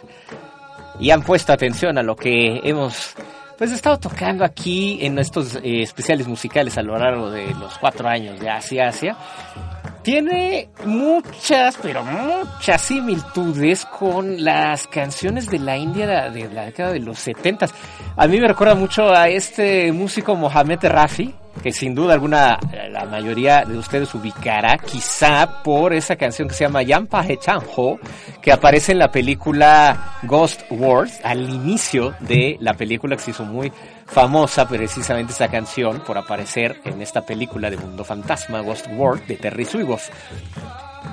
y 0.99 1.11
han 1.11 1.21
puesto 1.21 1.53
atención 1.53 1.97
a 1.97 2.03
lo 2.03 2.15
que 2.15 2.59
hemos 2.63 3.13
pues 3.57 3.71
estado 3.71 3.97
tocando 3.97 4.43
aquí 4.43 4.99
en 5.01 5.17
estos 5.19 5.55
eh, 5.55 5.81
especiales 5.81 6.27
musicales 6.27 6.77
a 6.77 6.81
lo 6.81 6.97
largo 6.97 7.29
de 7.29 7.53
los 7.55 7.77
cuatro 7.77 8.07
años 8.07 8.39
de 8.39 8.49
Asia 8.49 8.89
Asia, 8.89 9.17
tiene 10.05 10.69
muchas, 10.85 11.79
pero 11.81 12.03
muchas 12.03 12.79
similitudes 12.79 13.85
con 13.85 14.43
las 14.43 14.85
canciones 14.85 15.49
de 15.49 15.57
la 15.57 15.77
India 15.77 16.29
de, 16.29 16.47
la 16.49 16.65
década 16.65 16.91
de 16.91 16.99
los 16.99 17.17
70. 17.17 17.67
A 18.15 18.27
mí 18.27 18.39
me 18.39 18.47
recuerda 18.47 18.75
mucho 18.75 19.11
a 19.11 19.29
este 19.29 19.91
músico 19.91 20.35
Mohamed 20.35 20.79
Rafi, 20.83 21.33
que 21.61 21.71
sin 21.71 21.95
duda 21.95 22.13
alguna 22.13 22.59
eh, 22.71 22.89
la 22.91 23.05
mayoría 23.05 23.63
de 23.65 23.77
ustedes 23.77 24.13
ubicará, 24.13 24.77
quizá 24.77 25.63
por 25.63 25.93
esa 25.93 26.15
canción 26.15 26.47
que 26.47 26.53
se 26.53 26.65
llama 26.65 26.83
Yampa 26.83 27.25
Hechanho, 27.25 27.99
que 28.41 28.51
aparece 28.51 28.91
en 28.91 28.99
la 28.99 29.11
película 29.11 30.17
Ghost 30.23 30.61
Wars, 30.69 31.19
al 31.23 31.49
inicio 31.49 32.15
de 32.19 32.57
la 32.59 32.73
película 32.73 33.15
que 33.15 33.23
se 33.23 33.31
hizo 33.31 33.45
muy 33.45 33.71
famosa 34.05 34.67
precisamente 34.67 35.31
esta 35.31 35.49
canción 35.49 36.01
por 36.01 36.17
aparecer 36.17 36.79
en 36.85 37.01
esta 37.01 37.25
película 37.25 37.69
de 37.69 37.77
Mundo 37.77 38.03
Fantasma, 38.03 38.61
Ghost 38.61 38.87
World, 38.91 39.25
de 39.25 39.37
Terry 39.37 39.65
Suigos. 39.65 40.09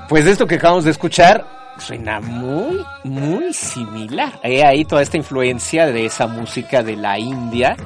Pues 0.08 0.26
esto 0.26 0.46
que 0.46 0.56
acabamos 0.56 0.84
de 0.84 0.90
escuchar 0.90 1.46
suena 1.78 2.20
muy, 2.20 2.84
muy 3.04 3.52
similar. 3.52 4.38
Hay 4.42 4.60
ahí 4.60 4.84
toda 4.84 5.02
esta 5.02 5.16
influencia 5.16 5.86
de 5.86 6.06
esa 6.06 6.26
música 6.26 6.82
de 6.82 6.96
la 6.96 7.18
India 7.18 7.76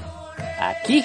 aquí 0.58 1.04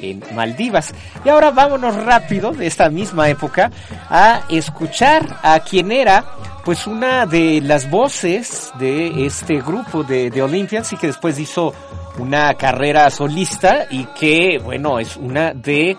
en 0.00 0.22
Maldivas. 0.34 0.92
Y 1.24 1.28
ahora 1.28 1.50
vámonos 1.50 1.96
rápido 1.96 2.52
de 2.52 2.66
esta 2.66 2.88
misma 2.90 3.28
época 3.28 3.70
a 4.08 4.42
escuchar 4.48 5.38
a 5.42 5.60
quien 5.60 5.92
era 5.92 6.24
pues 6.64 6.86
una 6.86 7.26
de 7.26 7.60
las 7.62 7.88
voces 7.90 8.70
de 8.78 9.26
este 9.26 9.60
grupo 9.60 10.02
de, 10.02 10.30
de 10.30 10.42
Olympians 10.42 10.92
y 10.92 10.96
que 10.96 11.06
después 11.06 11.38
hizo 11.38 11.72
una 12.18 12.52
carrera 12.54 13.08
solista 13.10 13.86
y 13.90 14.04
que 14.06 14.60
bueno 14.62 14.98
es 14.98 15.16
una 15.16 15.54
de 15.54 15.96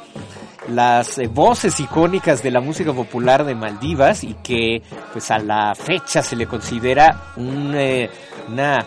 las 0.70 1.20
voces 1.34 1.80
icónicas 1.80 2.44
de 2.44 2.52
la 2.52 2.62
música 2.62 2.94
popular 2.94 3.44
de 3.44 3.56
Maldivas 3.56 4.24
y 4.24 4.36
que 4.36 4.82
pues 5.12 5.32
a 5.32 5.40
la 5.40 5.74
fecha 5.76 6.22
se 6.22 6.36
le 6.36 6.46
considera 6.46 7.34
un, 7.38 7.74
eh, 7.76 8.10
una 8.48 8.86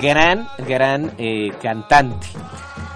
gran, 0.00 0.48
gran 0.66 1.12
eh, 1.18 1.52
cantante. 1.60 2.26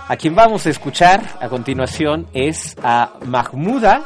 A 0.09 0.17
quien 0.17 0.37
vamos 0.37 0.67
a 0.67 0.71
escuchar 0.71 1.21
a 1.41 1.49
continuación 1.49 2.29
es 2.33 2.77
a 2.83 3.15
Mahmuda 3.27 4.05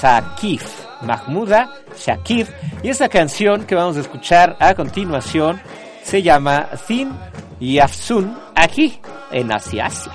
Shakif. 0.00 0.64
Mahmuda 1.02 1.70
Shakif. 1.98 2.50
Y 2.84 2.88
esa 2.88 3.08
canción 3.08 3.64
que 3.64 3.74
vamos 3.74 3.96
a 3.96 4.00
escuchar 4.00 4.56
a 4.60 4.74
continuación 4.74 5.60
se 6.04 6.22
llama 6.22 6.68
Thin 6.86 7.10
Yafsun 7.58 8.38
aquí 8.54 9.00
en 9.32 9.50
Asia 9.50 9.86
Asia. 9.86 10.12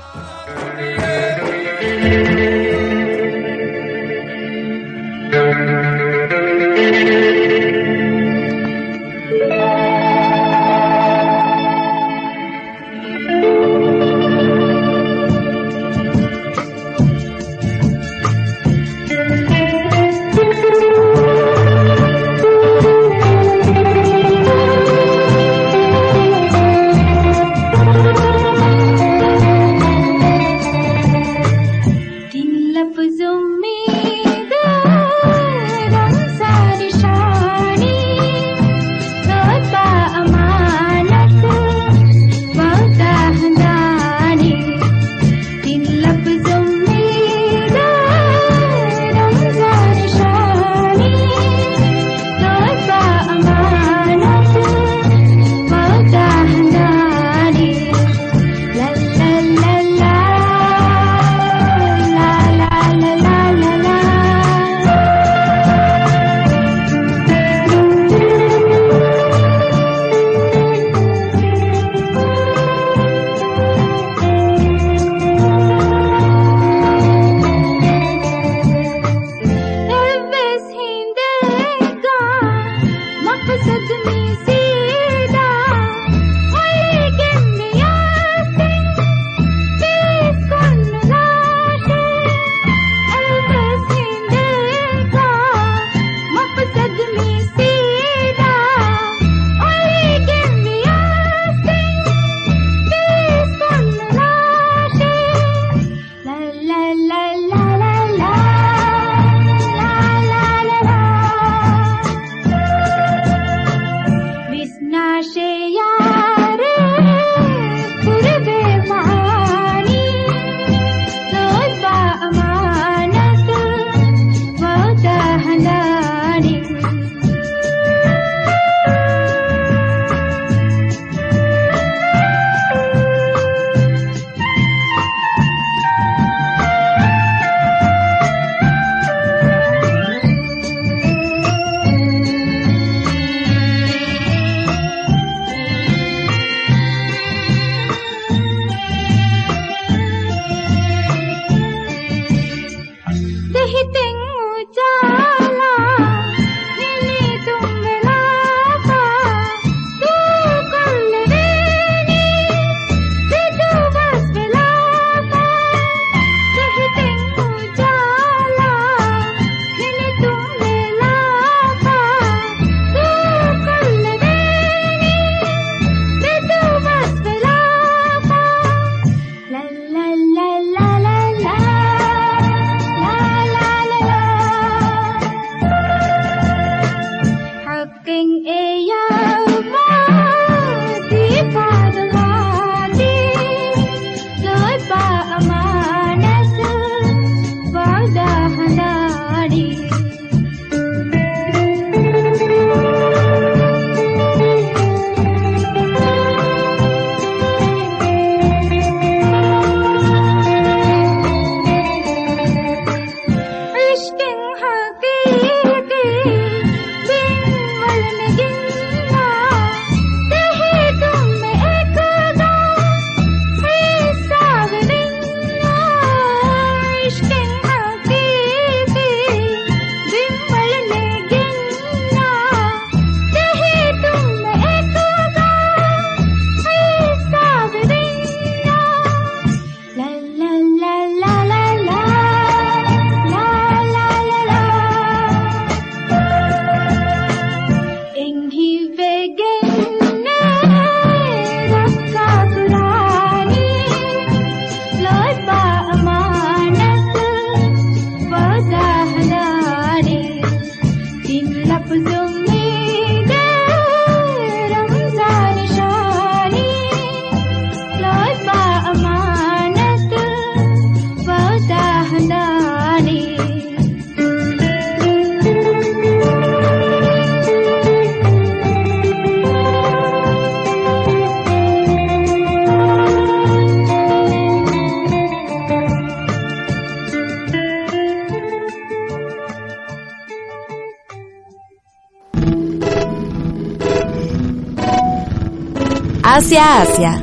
Asia 296.40 296.82
Asia 296.82 297.22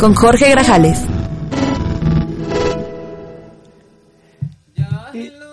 con 0.00 0.14
Jorge 0.14 0.48
Grajales. 0.48 0.98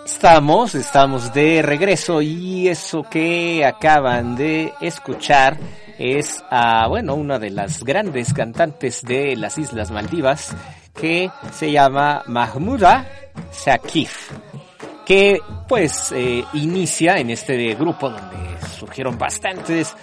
Estamos, 0.05 0.75
estamos 0.75 1.33
de 1.33 1.61
regreso 1.63 2.21
y 2.21 2.69
eso 2.69 3.03
que 3.03 3.65
acaban 3.65 4.37
de 4.37 4.71
escuchar 4.79 5.57
es 5.99 6.45
a, 6.49 6.87
bueno, 6.87 7.15
una 7.15 7.39
de 7.39 7.49
las 7.49 7.83
grandes 7.83 8.33
cantantes 8.33 9.01
de 9.01 9.35
las 9.35 9.57
Islas 9.57 9.91
Maldivas 9.91 10.55
que 10.93 11.29
se 11.51 11.73
llama 11.73 12.23
Mahmuda 12.27 13.05
Shakif 13.51 14.31
que 15.05 15.41
pues 15.67 16.13
eh, 16.13 16.45
inicia 16.53 17.17
en 17.17 17.31
este 17.31 17.75
grupo 17.75 18.09
donde 18.09 18.37
surgieron 18.79 19.17
bastantes 19.17 19.93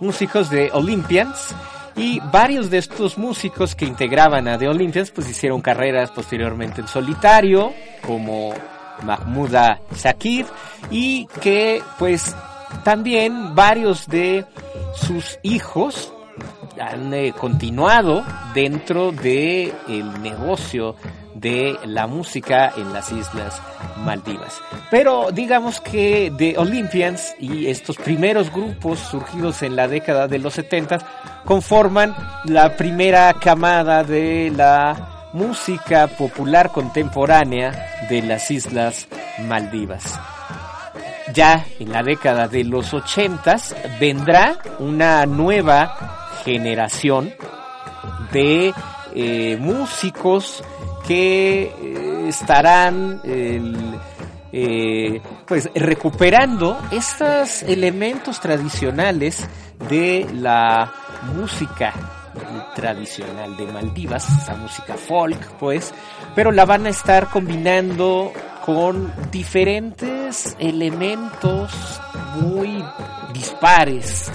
músicos 0.00 0.50
de 0.50 0.68
Olympians 0.74 1.54
y 1.98 2.20
varios 2.32 2.70
de 2.70 2.78
estos 2.78 3.18
músicos 3.18 3.74
que 3.74 3.84
integraban 3.84 4.46
a 4.46 4.56
The 4.56 4.68
Olympians 4.68 5.10
pues 5.10 5.28
hicieron 5.28 5.60
carreras 5.60 6.10
posteriormente 6.12 6.80
en 6.80 6.88
solitario, 6.88 7.72
como 8.06 8.54
Mahmouda 9.02 9.80
Shakir, 9.94 10.46
y 10.90 11.26
que 11.40 11.82
pues 11.98 12.34
también 12.84 13.54
varios 13.54 14.06
de 14.06 14.44
sus 14.94 15.38
hijos 15.42 16.12
han 16.80 17.12
eh, 17.12 17.32
continuado 17.36 18.24
dentro 18.54 19.10
del 19.10 19.72
el 19.88 20.22
negocio 20.22 20.94
de 21.40 21.78
la 21.84 22.06
música 22.06 22.72
en 22.76 22.92
las 22.92 23.10
Islas 23.12 23.60
Maldivas. 24.04 24.60
Pero 24.90 25.30
digamos 25.32 25.80
que 25.80 26.32
The 26.36 26.58
Olympians 26.58 27.34
y 27.38 27.66
estos 27.66 27.96
primeros 27.96 28.52
grupos 28.52 28.98
surgidos 28.98 29.62
en 29.62 29.76
la 29.76 29.88
década 29.88 30.28
de 30.28 30.38
los 30.38 30.54
70 30.54 30.98
conforman 31.44 32.14
la 32.44 32.76
primera 32.76 33.32
camada 33.34 34.04
de 34.04 34.52
la 34.54 35.30
música 35.32 36.06
popular 36.06 36.70
contemporánea 36.70 38.06
de 38.08 38.22
las 38.22 38.50
Islas 38.50 39.08
Maldivas. 39.46 40.18
Ya 41.34 41.66
en 41.78 41.92
la 41.92 42.02
década 42.02 42.48
de 42.48 42.64
los 42.64 42.94
80 42.94 43.56
vendrá 44.00 44.58
una 44.78 45.26
nueva 45.26 46.28
generación 46.44 47.34
de 48.32 48.72
eh, 49.14 49.56
músicos 49.60 50.62
que 51.08 51.62
eh, 51.62 52.26
estarán 52.28 53.22
eh, 53.24 55.20
pues 55.46 55.70
recuperando 55.74 56.78
estos 56.90 57.62
elementos 57.62 58.38
tradicionales 58.40 59.48
de 59.88 60.28
la 60.34 60.92
música 61.34 61.94
tradicional 62.74 63.56
de 63.56 63.66
Maldivas, 63.68 64.28
esa 64.42 64.54
música 64.54 64.94
folk, 64.98 65.56
pues, 65.58 65.94
pero 66.34 66.52
la 66.52 66.66
van 66.66 66.84
a 66.84 66.90
estar 66.90 67.28
combinando 67.30 68.30
con 68.66 69.10
diferentes 69.32 70.54
elementos 70.58 71.72
muy 72.36 72.84
dispares 73.32 74.30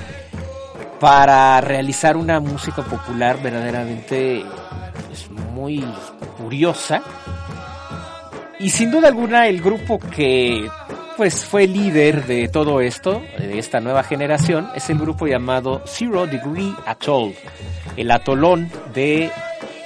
para 0.99 1.61
realizar 1.61 2.17
una 2.17 2.39
música 2.39 2.81
popular 2.81 3.41
verdaderamente 3.43 4.43
pues, 5.13 5.29
muy 5.29 5.85
curiosa. 6.37 7.03
Y 8.59 8.69
sin 8.69 8.89
duda 8.89 9.09
alguna 9.09 9.47
el 9.47 9.61
grupo 9.61 9.99
que 9.99 10.67
pues 11.17 11.45
fue 11.45 11.67
líder 11.67 12.25
de 12.25 12.47
todo 12.47 12.81
esto, 12.81 13.21
de 13.37 13.59
esta 13.59 13.79
nueva 13.79 14.01
generación, 14.01 14.69
es 14.73 14.89
el 14.89 14.97
grupo 14.97 15.27
llamado 15.27 15.83
Zero 15.85 16.25
Degree 16.25 16.73
Atoll, 16.87 17.35
el 17.95 18.09
atolón 18.09 18.71
de 18.95 19.31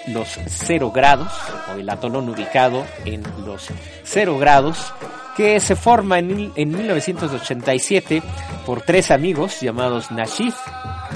los 0.08 0.40
cero 0.48 0.92
grados, 0.92 1.34
o 1.70 1.78
el 1.78 1.90
atolón 1.90 2.30
ubicado 2.30 2.86
en 3.04 3.24
los 3.46 3.68
cero 4.04 4.38
grados, 4.38 4.94
que 5.36 5.60
se 5.60 5.76
forma 5.76 6.20
en, 6.20 6.54
en 6.56 6.72
1987 6.72 8.24
por 8.66 8.82
tres 8.82 9.12
amigos 9.12 9.60
llamados 9.60 10.12
Nashif, 10.12 10.56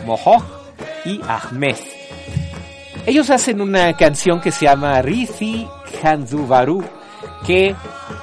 Mohoj 0.06 0.44
y 1.06 1.22
Ahmed. 1.26 2.01
Ellos 3.06 3.32
hacen 3.32 3.62
una 3.62 3.98
canción 3.98 4.40
que 4.40 4.52
se 4.52 4.66
llama 4.66 5.02
Rithi 5.02 5.68
Khandubaru, 6.02 6.84
que 7.46 7.76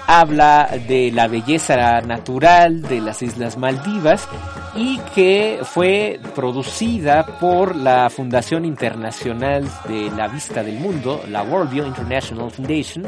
habla 0.06 0.68
de 0.86 1.10
la 1.12 1.28
belleza 1.28 2.00
natural 2.00 2.82
de 2.82 3.00
las 3.00 3.22
Islas 3.22 3.56
Maldivas 3.56 4.28
y 4.74 4.98
que 5.14 5.60
fue 5.62 6.20
producida 6.34 7.24
por 7.38 7.76
la 7.76 8.08
Fundación 8.10 8.64
Internacional 8.64 9.68
de 9.88 10.10
la 10.10 10.28
Vista 10.28 10.62
del 10.62 10.78
Mundo, 10.78 11.22
la 11.28 11.42
World 11.42 11.70
View 11.70 11.86
International 11.86 12.50
Foundation, 12.50 13.06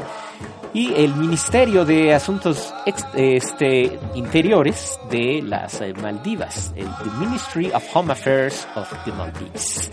y 0.73 0.93
el 0.93 1.13
Ministerio 1.15 1.83
de 1.83 2.13
Asuntos 2.13 2.73
este, 2.85 3.99
Interiores 4.15 4.99
de 5.09 5.41
las 5.43 5.81
Maldivas, 6.01 6.73
el 6.75 6.87
Ministry 7.19 7.71
of 7.71 7.83
Home 7.93 8.13
Affairs 8.13 8.67
of 8.75 8.91
the 9.03 9.11
Maldives. 9.11 9.91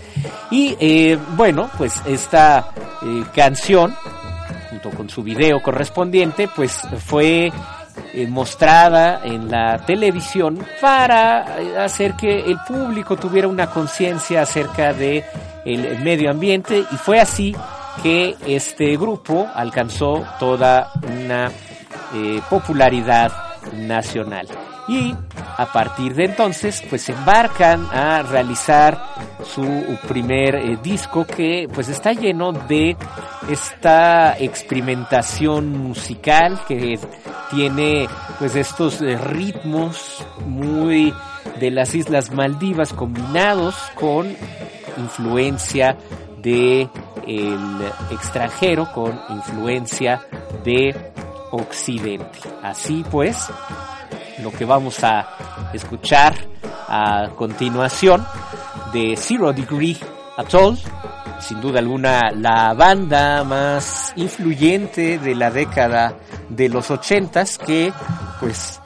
Y 0.50 0.76
eh, 0.78 1.18
bueno, 1.36 1.68
pues 1.76 2.00
esta 2.06 2.70
eh, 3.02 3.24
canción, 3.34 3.94
junto 4.78 4.96
con 4.96 5.10
su 5.10 5.22
video 5.22 5.60
correspondiente, 5.60 6.48
pues 6.54 6.80
fue 7.04 7.50
mostrada 8.28 9.20
en 9.24 9.50
la 9.50 9.78
televisión 9.84 10.64
para 10.80 11.84
hacer 11.84 12.14
que 12.14 12.40
el 12.40 12.58
público 12.66 13.16
tuviera 13.16 13.48
una 13.48 13.68
conciencia 13.68 14.42
acerca 14.42 14.92
de 14.92 15.24
el 15.64 15.98
medio 16.00 16.30
ambiente 16.30 16.84
y 16.90 16.96
fue 16.96 17.20
así 17.20 17.54
que 18.02 18.36
este 18.46 18.96
grupo 18.96 19.48
alcanzó 19.52 20.24
toda 20.38 20.92
una 21.02 21.50
eh, 22.14 22.40
popularidad 22.48 23.32
nacional. 23.72 24.46
Y 24.86 25.14
a 25.56 25.66
partir 25.66 26.14
de 26.14 26.26
entonces, 26.26 26.82
pues 26.88 27.08
embarcan 27.08 27.86
a 27.92 28.22
realizar 28.22 29.02
su 29.54 29.64
primer 30.06 30.56
eh, 30.56 30.78
disco 30.82 31.24
que 31.24 31.68
pues 31.72 31.88
está 31.88 32.12
lleno 32.12 32.52
de 32.52 32.96
esta 33.50 34.38
experimentación 34.38 35.78
musical 35.78 36.60
que 36.66 36.98
tiene 37.50 38.08
pues 38.38 38.54
estos 38.56 39.00
eh, 39.00 39.16
ritmos 39.16 40.24
muy 40.46 41.14
de 41.60 41.70
las 41.70 41.94
Islas 41.94 42.30
Maldivas 42.30 42.92
combinados 42.92 43.74
con 43.94 44.36
influencia 44.98 45.96
de 46.42 46.88
el 47.26 47.92
extranjero 48.10 48.90
con 48.92 49.20
influencia 49.28 50.22
de 50.64 51.12
Occidente. 51.50 52.40
Así 52.62 53.04
pues, 53.10 53.48
lo 54.42 54.50
que 54.52 54.64
vamos 54.64 55.02
a 55.04 55.70
escuchar 55.72 56.34
a 56.88 57.30
continuación 57.36 58.26
de 58.92 59.16
Zero 59.16 59.52
Degree 59.52 59.96
Atoll, 60.36 60.78
sin 61.40 61.60
duda 61.60 61.80
alguna 61.80 62.30
la 62.32 62.74
banda 62.74 63.44
más 63.44 64.12
influyente 64.16 65.18
de 65.18 65.34
la 65.34 65.50
década 65.50 66.16
de 66.48 66.68
los 66.68 66.90
ochentas 66.90 67.58
que 67.58 67.92
pues 68.40 68.80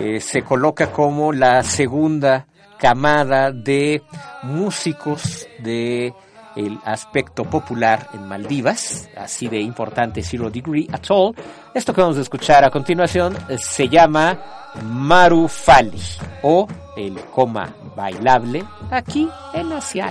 eh, 0.00 0.20
se 0.20 0.42
coloca 0.42 0.90
como 0.90 1.32
la 1.32 1.62
segunda 1.62 2.46
camada 2.78 3.52
de 3.52 4.02
músicos 4.42 5.46
de 5.60 6.14
el 6.56 6.78
aspecto 6.84 7.44
popular 7.44 8.08
en 8.14 8.26
Maldivas, 8.26 9.08
así 9.16 9.48
de 9.48 9.60
importante 9.60 10.22
Zero 10.22 10.50
Degree 10.50 10.88
Atoll. 10.92 11.34
Esto 11.74 11.92
que 11.92 12.00
vamos 12.00 12.18
a 12.18 12.22
escuchar 12.22 12.64
a 12.64 12.70
continuación 12.70 13.36
eh, 13.48 13.58
se 13.58 13.88
llama 13.88 14.38
Marufali 14.82 16.00
o 16.42 16.66
el 16.96 17.18
coma 17.32 17.74
bailable 17.96 18.64
aquí 18.90 19.28
en 19.52 19.72
Asia. 19.72 20.10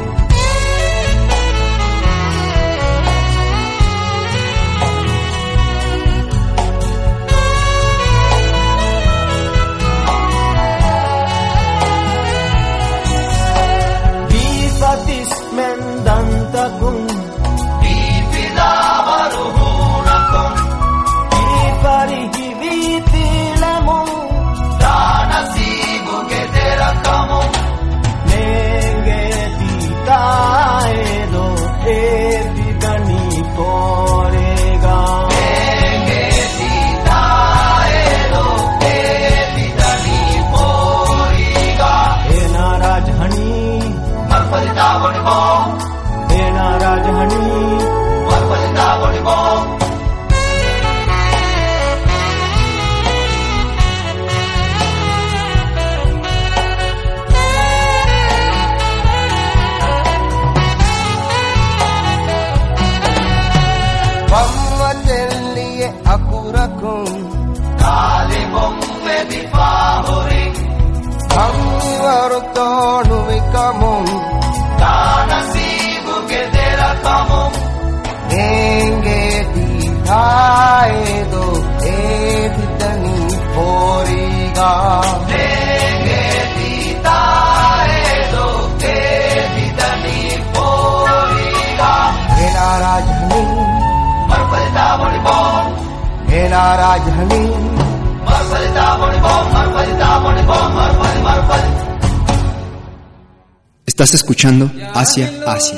Estás 103.85 104.13
escuchando 104.15 104.71
Asia 104.93 105.29
Asia. 105.45 105.77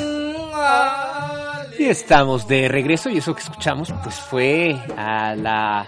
Y 1.78 1.84
estamos 1.84 2.48
de 2.48 2.68
regreso 2.68 3.10
y 3.10 3.18
eso 3.18 3.34
que 3.34 3.42
escuchamos 3.42 3.92
pues 4.02 4.14
fue 4.14 4.80
a 4.96 5.34
la 5.34 5.86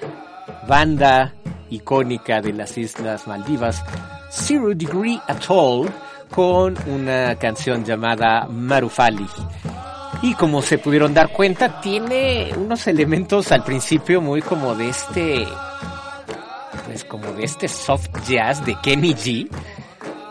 banda 0.69 1.33
icónica 1.71 2.41
de 2.41 2.53
las 2.53 2.77
Islas 2.77 3.27
Maldivas, 3.27 3.83
Zero 4.31 4.69
Degree 4.75 5.21
Atoll, 5.27 5.91
con 6.31 6.77
una 6.87 7.37
canción 7.37 7.85
llamada 7.85 8.47
Marufali. 8.49 9.27
Y 10.23 10.35
como 10.35 10.63
se 10.63 10.79
pudieron 10.79 11.13
dar 11.13 11.31
cuenta, 11.31 11.81
tiene 11.81 12.53
unos 12.57 12.87
elementos 12.87 13.53
al 13.53 13.63
principio 13.63 14.21
muy 14.21 14.41
como 14.41 14.75
de 14.75 14.89
este, 14.89 15.47
pues 16.87 17.05
como 17.05 17.33
de 17.33 17.45
este 17.45 17.69
soft 17.69 18.09
jazz 18.27 18.65
de 18.65 18.77
Kenny 18.83 19.15
G, 19.15 19.49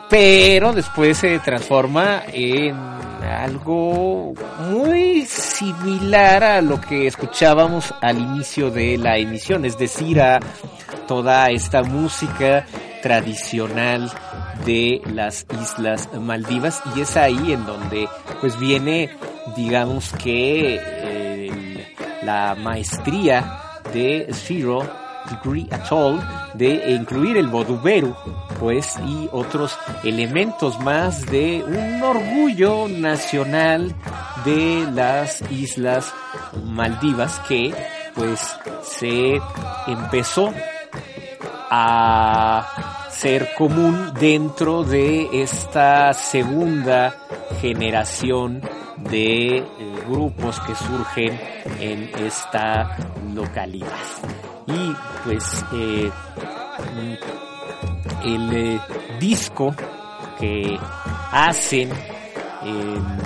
pero 0.09 0.73
después 0.73 1.17
se 1.17 1.39
transforma 1.39 2.23
en 2.33 2.75
algo 2.75 4.33
muy 4.69 5.25
similar 5.25 6.43
a 6.43 6.61
lo 6.61 6.79
que 6.81 7.07
escuchábamos 7.07 7.93
al 8.01 8.19
inicio 8.19 8.71
de 8.71 8.97
la 8.97 9.17
emisión, 9.17 9.65
es 9.65 9.77
decir, 9.77 10.21
a 10.21 10.39
toda 11.07 11.49
esta 11.49 11.83
música 11.83 12.65
tradicional 13.01 14.11
de 14.65 15.01
las 15.13 15.45
Islas 15.61 16.09
Maldivas. 16.19 16.81
Y 16.95 17.01
es 17.01 17.17
ahí 17.17 17.53
en 17.53 17.65
donde 17.65 18.07
pues 18.41 18.59
viene 18.59 19.09
digamos 19.55 20.11
que 20.13 20.81
la 22.23 22.55
maestría 22.55 23.61
de 23.93 24.27
Zero 24.31 24.79
Degree 25.29 25.67
Atoll 25.71 26.19
de 26.53 26.91
incluir 26.91 27.37
el 27.37 27.47
boduberu 27.47 28.15
pues 28.59 28.97
y 29.05 29.29
otros 29.31 29.77
elementos 30.03 30.79
más 30.79 31.25
de 31.25 31.63
un 31.63 32.01
orgullo 32.01 32.87
nacional 32.87 33.93
de 34.43 34.87
las 34.93 35.43
Islas 35.51 36.13
Maldivas 36.63 37.39
que 37.47 37.73
pues 38.15 38.39
se 38.83 39.39
empezó 39.87 40.53
a 41.69 43.07
ser 43.09 43.53
común 43.55 44.11
dentro 44.19 44.83
de 44.83 45.41
esta 45.41 46.13
segunda 46.13 47.15
generación 47.61 48.61
de 49.09 49.57
eh, 49.57 49.65
grupos 50.07 50.59
que 50.61 50.75
surgen 50.75 51.39
en 51.79 52.09
esta 52.19 52.97
localidad. 53.33 53.89
Y 54.67 54.93
pues 55.23 55.65
eh, 55.73 56.11
el 58.23 58.53
eh, 58.53 58.79
disco 59.19 59.75
que 60.39 60.77
hacen 61.31 61.89
en 62.63 63.24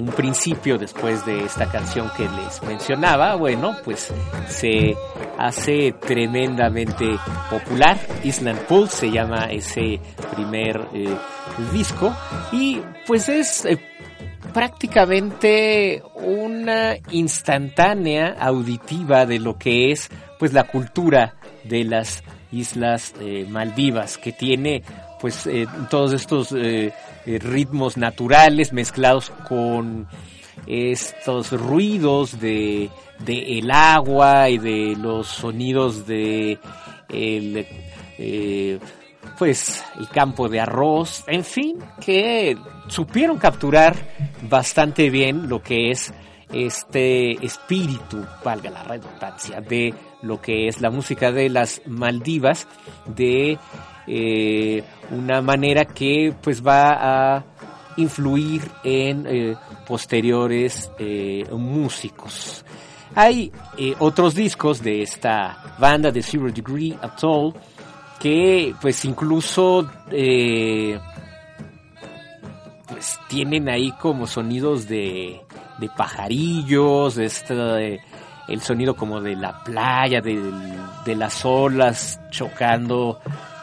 un 0.00 0.12
principio 0.12 0.78
después 0.78 1.24
de 1.26 1.44
esta 1.44 1.70
canción 1.70 2.10
que 2.16 2.28
les 2.28 2.62
mencionaba, 2.62 3.36
bueno, 3.36 3.76
pues 3.84 4.12
se 4.48 4.96
hace 5.38 5.92
tremendamente 6.00 7.18
popular. 7.50 7.98
Island 8.22 8.60
Pulse 8.60 8.96
se 8.96 9.10
llama 9.10 9.46
ese 9.50 10.00
primer 10.34 10.88
eh, 10.94 11.16
disco 11.72 12.14
y 12.52 12.80
pues 13.06 13.28
es 13.28 13.64
eh, 13.64 13.78
prácticamente 14.52 16.02
una 16.14 16.96
instantánea 17.10 18.36
auditiva 18.38 19.26
de 19.26 19.38
lo 19.38 19.56
que 19.56 19.92
es 19.92 20.08
pues 20.38 20.52
la 20.52 20.64
cultura 20.64 21.36
de 21.64 21.84
las 21.84 22.22
islas 22.52 23.14
eh, 23.20 23.46
Maldivas 23.48 24.18
que 24.18 24.32
tiene 24.32 24.82
pues 25.20 25.46
eh, 25.46 25.66
todos 25.90 26.12
estos 26.14 26.54
ritmos 27.26 27.96
naturales 27.96 28.72
mezclados 28.72 29.30
con 29.48 30.08
estos 30.66 31.52
ruidos 31.52 32.40
de, 32.40 32.90
de 33.18 33.58
el 33.58 33.70
agua 33.70 34.48
y 34.48 34.58
de 34.58 34.96
los 34.96 35.26
sonidos 35.26 36.06
de 36.06 36.58
el, 37.08 37.66
pues 39.38 39.82
el 39.98 40.08
campo 40.08 40.48
de 40.48 40.60
arroz, 40.60 41.24
en 41.26 41.44
fin, 41.44 41.78
que 42.04 42.56
supieron 42.88 43.38
capturar 43.38 43.96
bastante 44.42 45.08
bien 45.10 45.48
lo 45.48 45.62
que 45.62 45.90
es 45.90 46.12
este 46.52 47.44
espíritu, 47.44 48.24
valga 48.44 48.70
la 48.70 48.82
redundancia, 48.82 49.60
de 49.60 49.94
lo 50.22 50.40
que 50.40 50.68
es 50.68 50.80
la 50.80 50.90
música 50.90 51.32
de 51.32 51.48
las 51.48 51.80
Maldivas, 51.86 52.66
de 53.06 53.58
eh, 54.06 54.82
una 55.10 55.40
manera 55.42 55.84
que 55.84 56.34
pues 56.42 56.64
va 56.64 57.36
a 57.36 57.44
influir 57.96 58.62
en 58.82 59.26
eh, 59.26 59.56
posteriores 59.86 60.90
eh, 60.98 61.44
músicos. 61.52 62.64
Hay 63.14 63.50
otros 63.98 64.36
discos 64.36 64.80
de 64.82 65.02
esta 65.02 65.74
banda 65.80 66.12
de 66.12 66.22
Zero 66.22 66.50
Degree 66.52 66.96
Atoll 67.00 67.54
que 68.20 68.74
pues 68.80 69.04
incluso 69.04 69.90
eh, 70.12 71.00
pues 72.86 73.18
tienen 73.28 73.68
ahí 73.68 73.90
como 73.92 74.26
sonidos 74.26 74.86
de, 74.86 75.40
de 75.78 75.88
pajarillos, 75.96 77.16
este, 77.16 78.00
el 78.46 78.60
sonido 78.60 78.94
como 78.94 79.20
de 79.20 79.34
la 79.34 79.64
playa, 79.64 80.20
de, 80.20 80.38
de 81.04 81.16
las 81.16 81.44
olas 81.44 82.20
chocando 82.30 83.18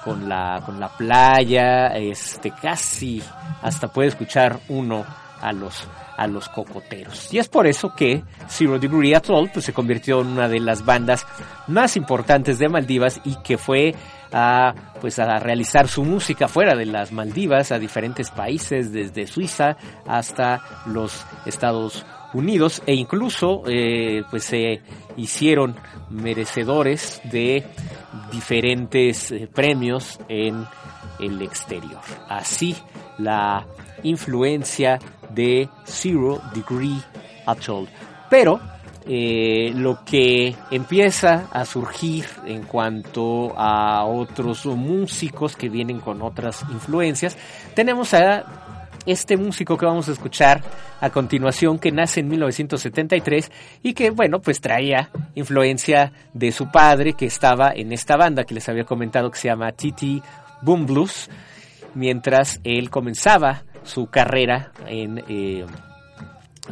con 0.08 0.30
la, 0.30 0.62
con 0.66 0.80
la 0.80 0.88
playa, 0.88 1.88
este, 1.88 2.52
casi 2.52 3.22
hasta 3.62 3.90
puede 3.90 4.08
escuchar 4.08 4.58
uno 4.70 5.06
a 5.42 5.52
los 5.52 5.86
a 6.16 6.26
los 6.26 6.48
cocoteros. 6.50 7.32
Y 7.32 7.38
es 7.38 7.48
por 7.48 7.68
eso 7.68 7.94
que 7.94 8.24
Zero 8.48 8.80
Degree 8.80 9.14
Atoll 9.14 9.52
pues, 9.54 9.66
se 9.66 9.74
convirtió 9.74 10.22
en 10.22 10.28
una 10.28 10.48
de 10.48 10.60
las 10.60 10.84
bandas 10.84 11.28
más 11.68 11.96
importantes 11.96 12.58
de 12.58 12.70
Maldivas 12.70 13.22
y 13.24 13.36
que 13.44 13.58
fue 13.58 13.94
a, 14.32 14.74
pues, 15.00 15.20
a 15.20 15.38
realizar 15.38 15.88
su 15.88 16.04
música 16.04 16.48
fuera 16.48 16.74
de 16.76 16.88
las 16.88 17.12
Maldivas 17.12 17.72
a 17.72 17.78
diferentes 17.78 18.32
países, 18.32 18.92
desde 18.92 19.28
Suiza 19.28 19.78
hasta 20.08 20.62
los 20.88 21.24
Estados 21.46 22.04
Unidos 22.34 22.82
e 22.86 22.94
incluso 22.94 23.64
eh, 23.68 24.24
pues 24.30 24.44
se 24.44 24.82
hicieron 25.16 25.76
merecedores 26.10 27.22
de 27.24 27.64
diferentes 28.32 29.32
eh, 29.32 29.48
premios 29.54 30.20
en 30.28 30.66
el 31.20 31.42
exterior. 31.42 32.02
Así 32.28 32.76
la 33.18 33.66
influencia 34.04 35.00
de 35.30 35.70
Zero 35.86 36.42
Degree 36.54 37.02
Atoll. 37.46 37.88
Pero 38.30 38.60
eh, 39.06 39.72
lo 39.74 40.04
que 40.04 40.54
empieza 40.70 41.48
a 41.52 41.66
surgir 41.66 42.26
en 42.46 42.64
cuanto 42.64 43.54
a 43.58 44.04
otros 44.06 44.66
músicos 44.66 45.56
que 45.56 45.70
vienen 45.70 46.00
con 46.00 46.22
otras 46.22 46.64
influencias, 46.70 47.38
tenemos 47.74 48.14
a 48.14 48.67
este 49.08 49.38
músico 49.38 49.78
que 49.78 49.86
vamos 49.86 50.10
a 50.10 50.12
escuchar 50.12 50.62
a 51.00 51.10
continuación, 51.10 51.80
que 51.80 51.92
nace 51.92 52.20
en 52.20 52.28
1973 52.28 53.52
y 53.82 53.94
que, 53.94 54.12
bueno, 54.12 54.40
pues 54.40 54.62
traía 54.62 55.10
influencia 55.34 56.12
de 56.34 56.52
su 56.52 56.70
padre 56.70 57.14
que 57.14 57.26
estaba 57.26 57.72
en 57.74 57.94
esta 57.94 58.18
banda 58.18 58.44
que 58.44 58.54
les 58.54 58.68
había 58.70 58.84
comentado 58.84 59.32
que 59.32 59.40
se 59.40 59.48
llama 59.48 59.72
TT 59.72 60.22
Boom 60.62 60.86
Blues, 60.86 61.30
mientras 61.96 62.60
él 62.64 62.90
comenzaba 62.90 63.64
su 63.84 64.08
carrera 64.08 64.72
eh, 64.88 65.66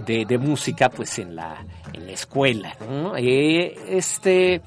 de, 0.05 0.37
música 0.37 0.89
pues 0.89 1.17
en 1.19 1.35
la, 1.35 1.65
en 1.93 2.05
la 2.05 2.11
escuela. 2.11 2.75
Este 3.17 4.61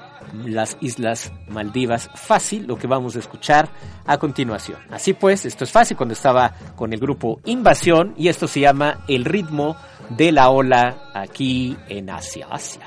las 0.45 0.77
Islas 0.81 1.33
Maldivas. 1.47 2.11
Fácil, 2.17 2.67
lo 2.67 2.77
que 2.77 2.89
vamos 2.89 3.15
a 3.15 3.21
escuchar 3.21 3.69
a 4.05 4.19
continuación. 4.19 4.81
Así 4.91 5.13
pues, 5.13 5.47
esto 5.47 5.63
es 5.63 5.71
fácil 5.71 5.97
cuando 5.97 6.15
estaba 6.15 6.53
con 6.75 6.93
el 6.93 6.99
grupo 6.99 7.41
Invasión 7.45 8.13
y 8.17 8.27
esto 8.27 8.49
se 8.49 8.59
llama 8.59 9.05
El 9.07 9.25
ritmo 9.25 9.77
de 10.11 10.33
la 10.33 10.51
ola 10.51 11.13
aquí 11.15 11.77
en 11.89 12.11
Asia. 12.11 12.49
Asia. 12.51 12.83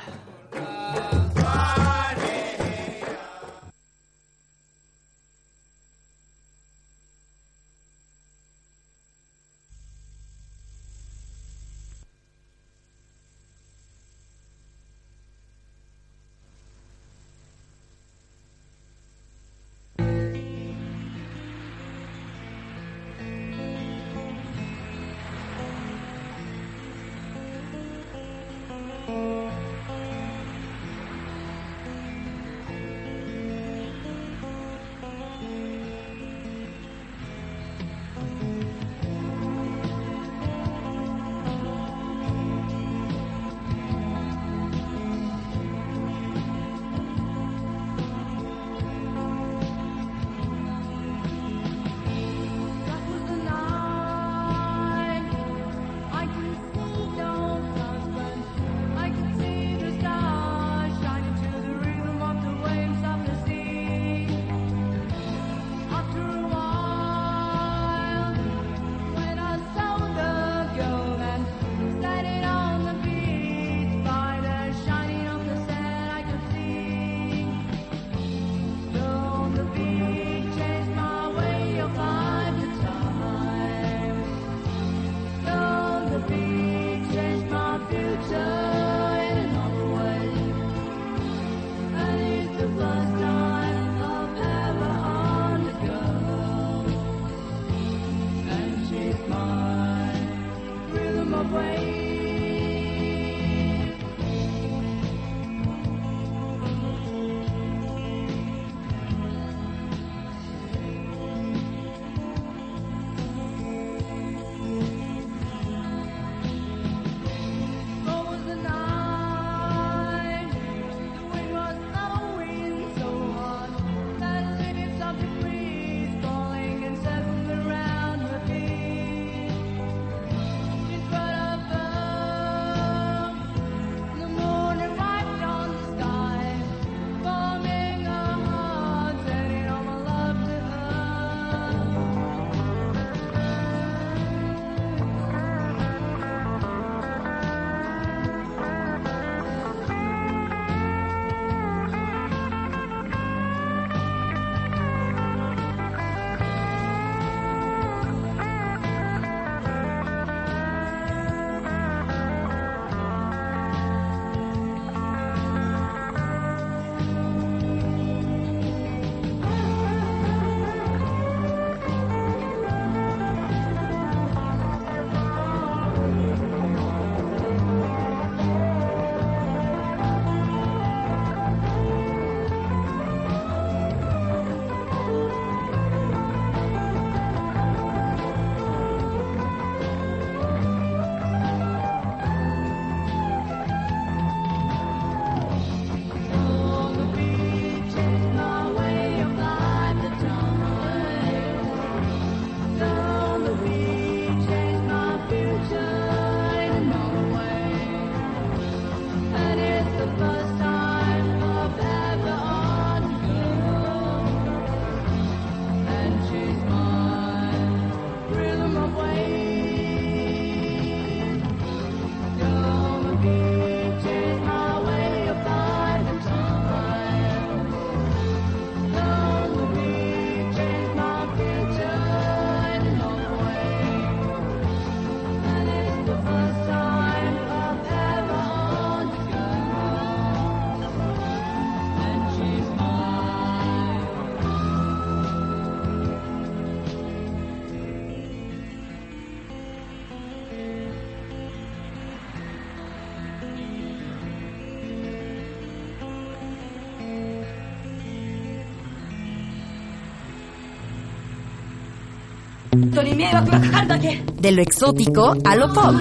De 264.39 264.51
lo 264.51 264.61
exótico 264.61 265.35
a 265.45 265.55
lo 265.55 265.71
pop. 265.71 265.95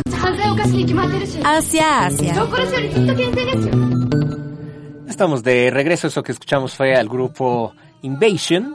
Hacia 1.45 2.07
Asia. 2.07 2.35
Estamos 5.09 5.43
de 5.43 5.71
regreso. 5.71 6.07
Eso 6.07 6.23
que 6.23 6.33
escuchamos 6.33 6.75
fue 6.75 6.95
al 6.95 7.09
grupo 7.09 7.75
Invasion, 8.03 8.75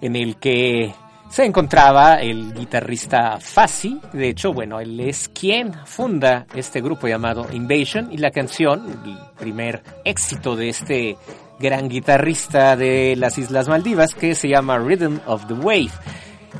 en 0.00 0.16
el 0.16 0.36
que 0.36 0.92
se 1.30 1.44
encontraba 1.44 2.14
el 2.14 2.52
guitarrista 2.52 3.38
Fassi. 3.38 4.00
De 4.12 4.30
hecho, 4.30 4.52
bueno, 4.52 4.80
él 4.80 4.98
es 4.98 5.28
quien 5.28 5.72
funda 5.86 6.46
este 6.54 6.80
grupo 6.80 7.06
llamado 7.06 7.46
Invasion 7.52 8.08
y 8.10 8.16
la 8.16 8.32
canción, 8.32 9.00
el 9.04 9.18
primer 9.38 9.82
éxito 10.04 10.56
de 10.56 10.70
este 10.70 11.16
gran 11.60 11.88
guitarrista 11.88 12.76
de 12.76 13.14
las 13.16 13.38
Islas 13.38 13.68
Maldivas, 13.68 14.14
que 14.14 14.34
se 14.34 14.48
llama 14.48 14.78
Rhythm 14.78 15.20
of 15.26 15.46
the 15.46 15.54
Wave. 15.54 15.92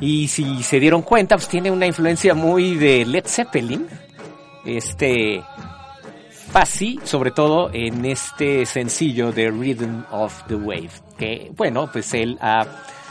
Y 0.01 0.27
si 0.27 0.63
se 0.63 0.79
dieron 0.79 1.01
cuenta, 1.01 1.35
pues 1.35 1.47
tiene 1.47 1.71
una 1.71 1.85
influencia 1.85 2.33
muy 2.33 2.75
de 2.75 3.05
Led 3.05 3.25
Zeppelin. 3.25 3.87
Este 4.65 5.43
Fassi, 6.51 6.99
sobre 7.03 7.31
todo 7.31 7.69
en 7.73 8.05
este 8.05 8.65
sencillo 8.65 9.31
de 9.31 9.51
Rhythm 9.51 10.03
of 10.11 10.45
the 10.47 10.55
Wave, 10.55 10.89
que 11.17 11.51
bueno, 11.55 11.89
pues 11.91 12.13
él 12.13 12.37
ha 12.41 12.65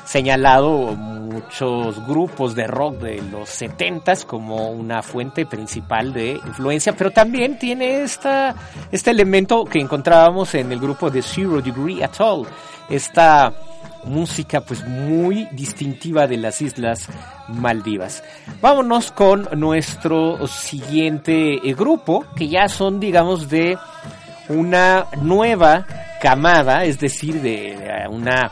señalado 0.04 0.96
muchos 0.96 2.04
grupos 2.06 2.54
de 2.54 2.66
rock 2.66 2.96
de 3.00 3.22
los 3.30 3.48
70s 3.60 4.24
como 4.24 4.70
una 4.70 5.02
fuente 5.02 5.46
principal 5.46 6.12
de 6.14 6.40
influencia, 6.46 6.94
pero 6.96 7.10
también 7.10 7.58
tiene 7.58 8.02
esta, 8.02 8.54
este 8.90 9.10
elemento 9.10 9.64
que 9.64 9.78
encontrábamos 9.78 10.54
en 10.54 10.72
el 10.72 10.80
grupo 10.80 11.10
de 11.10 11.20
Zero 11.22 11.60
Degree 11.60 12.02
Atoll, 12.02 12.46
esta 12.88 13.52
música 14.08 14.60
pues 14.60 14.84
muy 14.86 15.46
distintiva 15.52 16.26
de 16.26 16.36
las 16.36 16.60
Islas 16.60 17.08
Maldivas. 17.48 18.22
Vámonos 18.60 19.12
con 19.12 19.48
nuestro 19.56 20.46
siguiente 20.46 21.54
eh, 21.56 21.74
grupo, 21.74 22.24
que 22.34 22.48
ya 22.48 22.68
son 22.68 23.00
digamos 23.00 23.48
de 23.48 23.78
una 24.48 25.06
nueva 25.20 25.86
camada, 26.20 26.84
es 26.84 26.98
decir, 26.98 27.40
de 27.40 27.72
eh, 27.72 28.08
una 28.08 28.50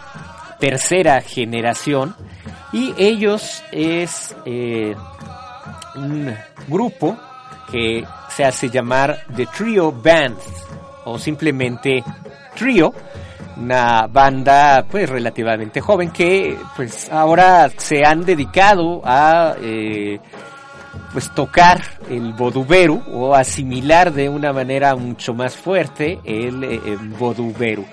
tercera 0.59 1.21
generación, 1.21 2.15
y 2.73 2.95
ellos 2.97 3.63
es 3.73 4.35
eh, 4.45 4.95
un 5.95 6.35
grupo 6.69 7.17
que 7.71 8.05
se 8.29 8.45
hace 8.45 8.69
llamar 8.69 9.25
The 9.35 9.47
Trio 9.47 9.93
Band, 9.93 10.37
o 11.07 11.19
simplemente 11.19 12.03
Trio, 12.55 12.93
una 13.57 14.07
banda 14.07 14.85
pues 14.91 15.09
relativamente 15.09 15.81
joven 15.81 16.11
que 16.11 16.57
pues 16.77 17.11
ahora 17.11 17.71
se 17.77 18.05
han 18.05 18.25
dedicado 18.25 19.03
a 19.05 19.55
eh, 19.61 20.19
pues 21.13 21.33
tocar 21.35 21.83
el 22.11 22.33
boduberu 22.33 23.03
o 23.13 23.35
asimilar 23.35 24.13
de 24.13 24.29
una 24.29 24.53
manera 24.53 24.95
mucho 24.97 25.33
más 25.33 25.57
fuerte 25.57 26.19
el, 26.25 26.65
eh, 26.65 26.81
el 26.85 27.09
boduberu. 27.11 27.85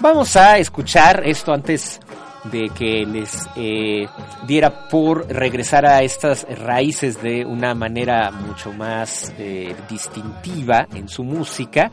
Vamos 0.00 0.36
a 0.36 0.58
escuchar 0.58 1.22
esto 1.26 1.52
antes 1.52 2.00
de 2.44 2.70
que 2.70 3.04
les 3.04 3.46
eh, 3.54 4.06
diera 4.46 4.88
por 4.88 5.28
regresar 5.28 5.84
a 5.84 6.02
estas 6.02 6.46
raíces 6.58 7.20
de 7.20 7.44
una 7.44 7.74
manera 7.74 8.30
mucho 8.30 8.72
más 8.72 9.30
distintiva 9.90 10.86
en 10.94 11.06
su 11.06 11.22
música. 11.22 11.90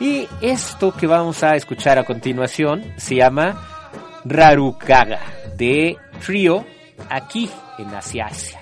Y 0.00 0.26
esto 0.40 0.92
que 0.92 1.06
vamos 1.06 1.42
a 1.42 1.56
escuchar 1.56 1.98
a 1.98 2.04
continuación 2.04 2.94
se 2.96 3.16
llama 3.16 4.20
Rarukaga 4.24 5.20
de 5.56 5.98
Trio 6.24 6.64
aquí 7.10 7.50
en 7.78 7.94
Asia 7.94 8.26
Asia. 8.26 8.59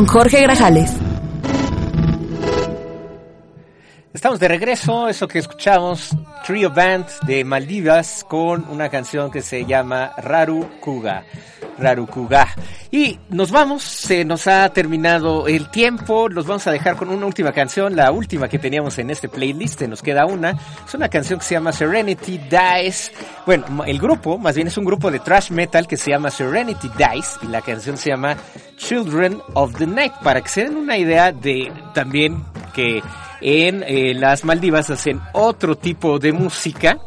Con 0.00 0.06
Jorge 0.06 0.40
Grajales. 0.40 0.90
Estamos 4.14 4.40
de 4.40 4.48
regreso, 4.48 5.08
eso 5.08 5.28
que 5.28 5.40
escuchamos, 5.40 6.16
Trio 6.46 6.70
Band 6.70 7.06
de 7.26 7.44
Maldivas 7.44 8.24
con 8.26 8.66
una 8.70 8.88
canción 8.88 9.30
que 9.30 9.42
se 9.42 9.66
llama 9.66 10.12
Raru 10.16 10.80
Kuga. 10.80 11.24
Raru 11.78 12.06
Kuga. 12.06 12.48
Y 12.92 13.20
nos 13.28 13.52
vamos, 13.52 13.84
se 13.84 14.24
nos 14.24 14.48
ha 14.48 14.68
terminado 14.70 15.46
el 15.46 15.70
tiempo, 15.70 16.28
los 16.28 16.46
vamos 16.46 16.66
a 16.66 16.72
dejar 16.72 16.96
con 16.96 17.08
una 17.08 17.24
última 17.24 17.52
canción, 17.52 17.94
la 17.94 18.10
última 18.10 18.48
que 18.48 18.58
teníamos 18.58 18.98
en 18.98 19.10
este 19.10 19.28
playlist, 19.28 19.82
nos 19.82 20.02
queda 20.02 20.26
una. 20.26 20.58
Es 20.86 20.94
una 20.94 21.08
canción 21.08 21.38
que 21.38 21.44
se 21.44 21.54
llama 21.54 21.70
Serenity 21.70 22.38
Dies. 22.50 23.12
Bueno, 23.46 23.84
el 23.84 24.00
grupo, 24.00 24.38
más 24.38 24.56
bien 24.56 24.66
es 24.66 24.76
un 24.76 24.84
grupo 24.84 25.08
de 25.08 25.20
thrash 25.20 25.52
metal 25.52 25.86
que 25.86 25.96
se 25.96 26.10
llama 26.10 26.32
Serenity 26.32 26.90
Dies 26.98 27.38
y 27.42 27.46
la 27.46 27.62
canción 27.62 27.96
se 27.96 28.10
llama 28.10 28.36
Children 28.76 29.40
of 29.54 29.76
the 29.76 29.86
Night, 29.86 30.14
para 30.24 30.40
que 30.40 30.48
se 30.48 30.64
den 30.64 30.76
una 30.76 30.98
idea 30.98 31.30
de 31.30 31.72
también 31.94 32.42
que 32.74 33.02
en 33.40 33.84
eh, 33.86 34.14
las 34.14 34.44
Maldivas 34.44 34.90
hacen 34.90 35.20
otro 35.32 35.76
tipo 35.76 36.18
de 36.18 36.32
música 36.32 36.98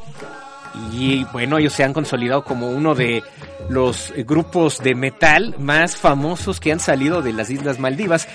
y 0.92 1.24
bueno, 1.26 1.58
ellos 1.58 1.74
se 1.74 1.84
han 1.84 1.94
consolidado 1.94 2.44
como 2.44 2.70
uno 2.70 2.96
de 2.96 3.24
los 3.70 4.14
grupos 4.26 4.80
de 4.80 4.96
metal 4.96 5.56
más 5.60 5.96
famosos 5.96 6.60
que 6.60 6.72
han 6.72 6.80
salido 6.80 7.22
de 7.22 7.34
las 7.34 7.50
Islas 7.50 7.80
Maldivas. 7.80 8.28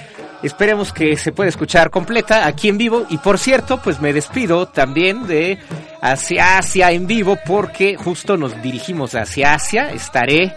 Esperemos 0.43 0.93
que 0.93 1.17
se 1.17 1.33
pueda 1.33 1.49
escuchar 1.49 1.91
completa 1.91 2.47
aquí 2.47 2.69
en 2.69 2.79
vivo. 2.79 3.07
Y 3.11 3.19
por 3.19 3.39
cierto, 3.39 3.81
pues 3.83 4.01
me 4.01 4.13
despido 4.13 4.67
también 4.67 5.27
de 5.27 5.59
hacia 6.01 6.59
Asia 6.59 6.91
en 6.93 7.07
vivo 7.07 7.39
porque 7.47 7.97
justo 7.97 8.37
nos 8.37 8.61
dirigimos 8.63 9.15
hacia 9.15 9.55
Asia. 9.55 9.91
Estaré 9.91 10.55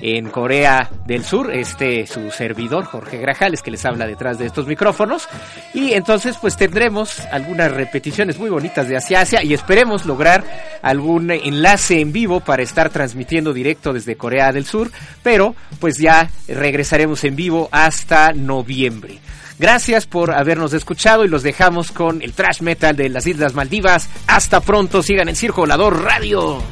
en 0.00 0.28
Corea 0.30 0.90
del 1.06 1.24
Sur, 1.24 1.52
este 1.52 2.06
su 2.06 2.30
servidor 2.30 2.84
Jorge 2.84 3.18
Grajales 3.18 3.62
que 3.62 3.70
les 3.70 3.84
habla 3.84 4.06
detrás 4.06 4.38
de 4.38 4.46
estos 4.46 4.66
micrófonos. 4.66 5.28
Y 5.72 5.92
entonces 5.92 6.36
pues 6.40 6.56
tendremos 6.56 7.20
algunas 7.32 7.72
repeticiones 7.72 8.38
muy 8.38 8.50
bonitas 8.50 8.88
de 8.88 8.96
hacia 8.96 9.20
Asia 9.20 9.42
y 9.42 9.54
esperemos 9.54 10.04
lograr 10.06 10.44
algún 10.82 11.30
enlace 11.30 12.00
en 12.00 12.12
vivo 12.12 12.40
para 12.40 12.62
estar 12.62 12.90
transmitiendo 12.90 13.52
directo 13.52 13.92
desde 13.92 14.16
Corea 14.16 14.52
del 14.52 14.66
Sur. 14.66 14.90
Pero 15.22 15.54
pues 15.80 15.98
ya 15.98 16.30
regresaremos 16.48 17.24
en 17.24 17.36
vivo 17.36 17.68
hasta 17.72 18.32
noviembre. 18.32 19.18
Gracias 19.58 20.06
por 20.06 20.32
habernos 20.32 20.72
escuchado 20.72 21.24
y 21.24 21.28
los 21.28 21.42
dejamos 21.42 21.92
con 21.92 22.22
el 22.22 22.32
trash 22.32 22.60
metal 22.60 22.96
de 22.96 23.08
las 23.08 23.26
Islas 23.26 23.54
Maldivas. 23.54 24.08
Hasta 24.26 24.60
pronto, 24.60 25.02
sigan 25.02 25.28
en 25.28 25.36
Circo 25.36 25.62
Volador 25.62 26.02
Radio. 26.02 26.62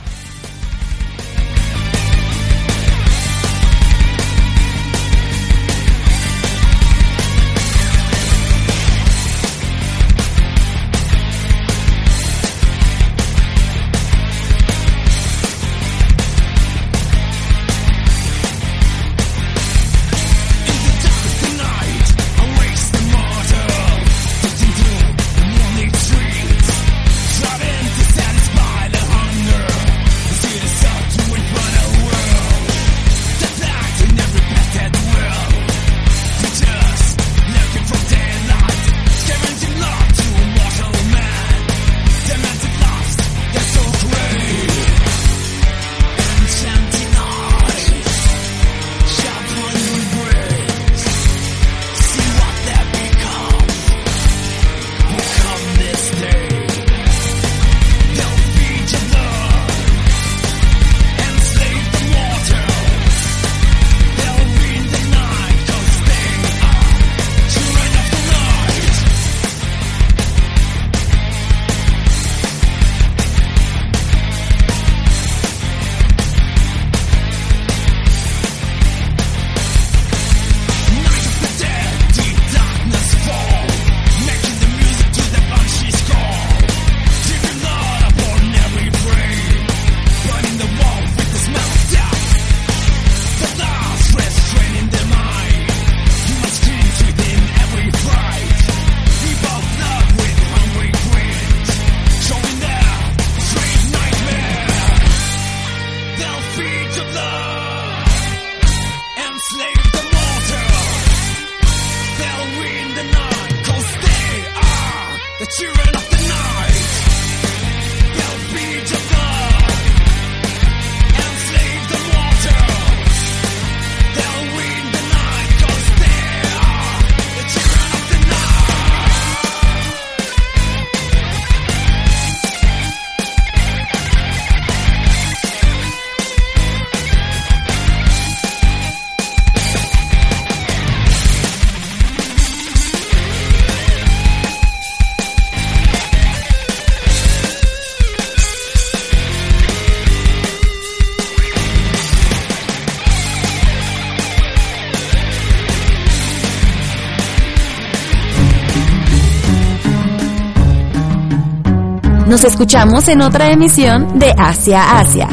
Escuchamos 162.63 163.09
en 163.09 163.23
otra 163.23 163.51
emisión 163.51 164.21
de 164.21 164.33
Asia 164.39 165.01
Asia, 165.01 165.29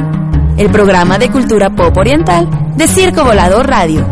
el 0.58 0.72
programa 0.72 1.20
de 1.20 1.30
cultura 1.30 1.70
pop 1.70 1.96
oriental 1.96 2.50
de 2.76 2.88
Circo 2.88 3.24
Volador 3.24 3.68
Radio. 3.68 4.04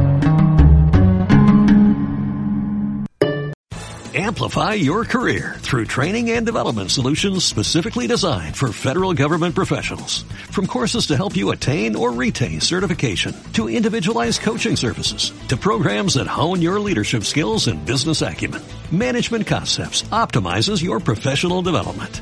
Amplify 4.14 4.76
your 4.76 5.04
career 5.04 5.56
through 5.62 5.86
training 5.86 6.30
and 6.30 6.46
development 6.46 6.92
solutions 6.92 7.44
specifically 7.44 8.06
designed 8.06 8.56
for 8.56 8.72
federal 8.72 9.16
government 9.16 9.56
professionals. 9.56 10.24
From 10.52 10.68
courses 10.68 11.08
to 11.08 11.16
help 11.16 11.36
you 11.36 11.50
attain 11.50 11.96
or 11.96 12.12
retain 12.12 12.62
certification, 12.62 13.34
to 13.54 13.68
individualized 13.68 14.42
coaching 14.42 14.76
services, 14.76 15.32
to 15.48 15.58
programs 15.58 16.14
that 16.14 16.28
hone 16.28 16.62
your 16.62 16.80
leadership 16.80 17.24
skills 17.24 17.68
and 17.68 17.84
business 17.84 18.22
acumen, 18.22 18.62
Management 18.92 19.48
Concepts 19.48 20.04
optimizes 20.12 20.84
your 20.84 21.00
professional 21.00 21.64
development. 21.64 22.22